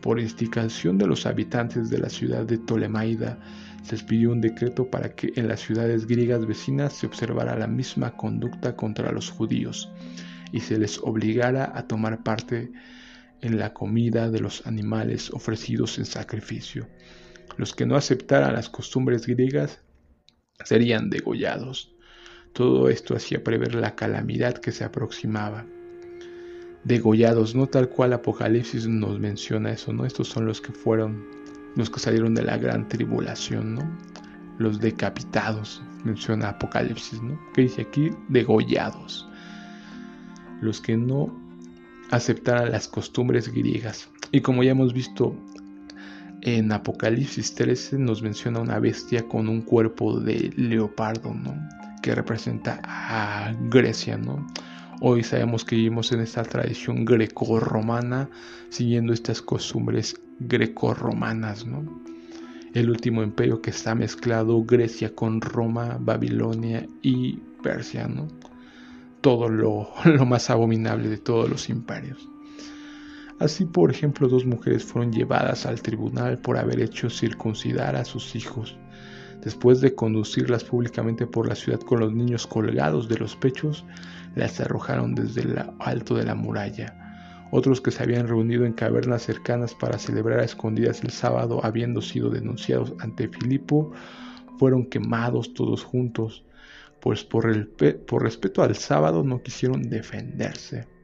Por 0.00 0.20
instigación 0.20 0.96
de 0.96 1.08
los 1.08 1.26
habitantes 1.26 1.90
de 1.90 1.98
la 1.98 2.08
ciudad 2.08 2.44
de 2.44 2.58
Ptolemaida, 2.58 3.40
se 3.82 3.96
expidió 3.96 4.30
un 4.30 4.40
decreto 4.40 4.88
para 4.88 5.12
que 5.16 5.32
en 5.34 5.48
las 5.48 5.58
ciudades 5.58 6.06
griegas 6.06 6.46
vecinas 6.46 6.92
se 6.92 7.06
observara 7.06 7.58
la 7.58 7.66
misma 7.66 8.16
conducta 8.16 8.76
contra 8.76 9.10
los 9.10 9.28
judíos 9.28 9.90
y 10.52 10.60
se 10.60 10.78
les 10.78 11.00
obligara 11.02 11.72
a 11.74 11.88
tomar 11.88 12.22
parte 12.22 12.70
en 13.40 13.58
la 13.58 13.74
comida 13.74 14.30
de 14.30 14.38
los 14.38 14.64
animales 14.68 15.30
ofrecidos 15.30 15.98
en 15.98 16.04
sacrificio. 16.04 16.86
Los 17.56 17.74
que 17.74 17.86
no 17.86 17.96
aceptaran 17.96 18.54
las 18.54 18.68
costumbres 18.68 19.26
griegas 19.26 19.80
serían 20.64 21.10
degollados. 21.10 21.92
Todo 22.52 22.88
esto 22.88 23.14
hacía 23.14 23.42
prever 23.44 23.74
la 23.74 23.94
calamidad 23.94 24.58
que 24.58 24.72
se 24.72 24.84
aproximaba. 24.84 25.64
Degollados, 26.84 27.54
no 27.54 27.66
tal 27.66 27.88
cual 27.88 28.12
Apocalipsis 28.12 28.86
nos 28.86 29.18
menciona 29.20 29.72
eso, 29.72 29.92
¿no? 29.92 30.04
Estos 30.04 30.28
son 30.28 30.46
los 30.46 30.60
que 30.60 30.72
fueron 30.72 31.24
los 31.76 31.90
que 31.90 32.00
salieron 32.00 32.34
de 32.34 32.42
la 32.42 32.56
gran 32.56 32.88
tribulación, 32.88 33.76
¿no? 33.76 33.98
Los 34.58 34.80
decapitados, 34.80 35.82
menciona 36.04 36.50
Apocalipsis, 36.50 37.22
¿no? 37.22 37.38
Que 37.54 37.62
dice 37.62 37.82
aquí, 37.82 38.10
degollados. 38.28 39.28
Los 40.60 40.80
que 40.80 40.96
no 40.96 41.34
aceptaran 42.10 42.72
las 42.72 42.88
costumbres 42.88 43.52
griegas. 43.52 44.08
Y 44.32 44.40
como 44.40 44.62
ya 44.62 44.72
hemos 44.72 44.92
visto 44.92 45.34
en 46.42 46.72
Apocalipsis 46.72 47.54
13 47.54 47.98
nos 47.98 48.22
menciona 48.22 48.60
una 48.60 48.78
bestia 48.78 49.26
con 49.28 49.48
un 49.48 49.62
cuerpo 49.62 50.18
de 50.18 50.52
leopardo, 50.56 51.34
¿no? 51.34 51.54
Que 52.02 52.14
representa 52.14 52.80
a 52.84 53.54
Grecia, 53.68 54.16
¿no? 54.16 54.46
Hoy 55.00 55.22
sabemos 55.22 55.64
que 55.64 55.76
vivimos 55.76 56.12
en 56.12 56.20
esta 56.20 56.42
tradición 56.42 57.04
greco-romana, 57.04 58.28
siguiendo 58.68 59.12
estas 59.12 59.42
costumbres 59.42 60.20
greco-romanas, 60.38 61.66
¿no? 61.66 62.02
El 62.74 62.90
último 62.90 63.22
imperio 63.22 63.60
que 63.60 63.70
está 63.70 63.94
mezclado 63.94 64.62
Grecia 64.64 65.14
con 65.14 65.40
Roma, 65.40 65.98
Babilonia 66.00 66.86
y 67.02 67.38
Persia, 67.62 68.08
¿no? 68.08 68.28
Todo 69.20 69.48
lo, 69.48 69.90
lo 70.04 70.26
más 70.26 70.48
abominable 70.50 71.08
de 71.08 71.18
todos 71.18 71.50
los 71.50 71.68
imperios. 71.68 72.28
Así, 73.40 73.64
por 73.64 73.90
ejemplo, 73.90 74.28
dos 74.28 74.44
mujeres 74.44 74.84
fueron 74.84 75.14
llevadas 75.14 75.64
al 75.64 75.80
tribunal 75.80 76.38
por 76.38 76.58
haber 76.58 76.78
hecho 76.78 77.08
circuncidar 77.08 77.96
a 77.96 78.04
sus 78.04 78.36
hijos. 78.36 78.76
Después 79.42 79.80
de 79.80 79.94
conducirlas 79.94 80.62
públicamente 80.62 81.26
por 81.26 81.48
la 81.48 81.54
ciudad 81.54 81.80
con 81.80 82.00
los 82.00 82.12
niños 82.12 82.46
colgados 82.46 83.08
de 83.08 83.16
los 83.16 83.36
pechos, 83.36 83.86
las 84.34 84.60
arrojaron 84.60 85.14
desde 85.14 85.44
lo 85.44 85.74
alto 85.78 86.16
de 86.16 86.26
la 86.26 86.34
muralla. 86.34 87.48
Otros 87.50 87.80
que 87.80 87.90
se 87.90 88.02
habían 88.02 88.28
reunido 88.28 88.66
en 88.66 88.74
cavernas 88.74 89.22
cercanas 89.22 89.74
para 89.74 89.98
celebrar 89.98 90.40
a 90.40 90.44
escondidas 90.44 91.02
el 91.02 91.10
sábado, 91.10 91.64
habiendo 91.64 92.02
sido 92.02 92.28
denunciados 92.28 92.92
ante 92.98 93.28
Filipo, 93.28 93.90
fueron 94.58 94.84
quemados 94.84 95.54
todos 95.54 95.82
juntos, 95.82 96.44
pues 97.00 97.24
por, 97.24 97.48
el, 97.48 97.68
por 97.68 98.22
respeto 98.22 98.62
al 98.62 98.76
sábado 98.76 99.24
no 99.24 99.42
quisieron 99.42 99.88
defenderse. 99.88 100.99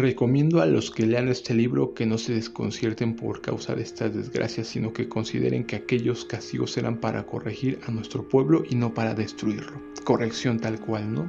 Recomiendo 0.00 0.62
a 0.62 0.66
los 0.66 0.90
que 0.90 1.04
lean 1.04 1.28
este 1.28 1.52
libro 1.52 1.92
que 1.92 2.06
no 2.06 2.16
se 2.16 2.32
desconcierten 2.32 3.16
por 3.16 3.42
causa 3.42 3.74
de 3.74 3.82
estas 3.82 4.14
desgracias, 4.14 4.68
sino 4.68 4.94
que 4.94 5.10
consideren 5.10 5.62
que 5.62 5.76
aquellos 5.76 6.24
castigos 6.24 6.78
eran 6.78 6.96
para 6.96 7.26
corregir 7.26 7.78
a 7.86 7.90
nuestro 7.90 8.26
pueblo 8.26 8.62
y 8.66 8.76
no 8.76 8.94
para 8.94 9.12
destruirlo. 9.12 9.78
Corrección 10.04 10.58
tal 10.58 10.80
cual, 10.80 11.12
¿no? 11.12 11.26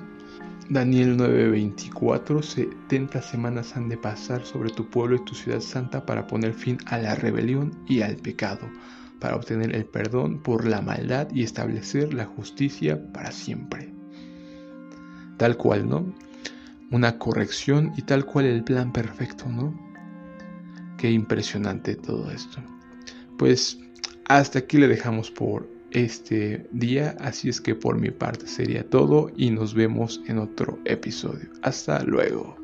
Daniel 0.70 1.18
9:24, 1.18 2.42
70 2.42 3.22
semanas 3.22 3.76
han 3.76 3.90
de 3.90 3.98
pasar 3.98 4.46
sobre 4.46 4.70
tu 4.70 4.90
pueblo 4.90 5.18
y 5.18 5.26
tu 5.26 5.36
ciudad 5.36 5.60
santa 5.60 6.06
para 6.06 6.26
poner 6.28 6.54
fin 6.54 6.78
a 6.86 6.98
la 6.98 7.16
rebelión 7.16 7.74
y 7.90 8.00
al 8.00 8.16
pecado, 8.16 8.70
para 9.20 9.36
obtener 9.36 9.76
el 9.76 9.84
perdón 9.84 10.42
por 10.42 10.66
la 10.66 10.80
maldad 10.80 11.28
y 11.34 11.44
establecer 11.44 12.14
la 12.14 12.24
justicia 12.24 13.12
para 13.12 13.34
siempre. 13.34 13.94
Tal 15.36 15.58
cual, 15.58 15.90
¿no? 15.90 16.16
Una 16.92 17.18
corrección 17.18 17.94
y 17.98 18.04
tal 18.04 18.26
cual 18.26 18.46
el 18.46 18.64
plan 18.64 18.92
perfecto, 18.92 19.48
¿no? 19.48 19.74
Qué 20.98 21.10
impresionante 21.10 21.96
todo 21.96 22.30
esto. 22.30 22.60
Pues 23.38 23.80
hasta 24.28 24.60
aquí 24.60 24.78
le 24.78 24.88
dejamos 24.88 25.32
por 25.32 25.68
este 25.92 26.68
día, 26.72 27.16
así 27.20 27.50
es 27.50 27.60
que 27.60 27.76
por 27.76 27.98
mi 27.98 28.12
parte 28.12 28.48
sería 28.48 28.88
todo 28.90 29.32
y 29.36 29.50
nos 29.50 29.74
vemos 29.74 30.22
en 30.28 30.38
otro 30.38 30.80
episodio. 30.86 31.50
Hasta 31.64 32.04
luego. 32.04 32.61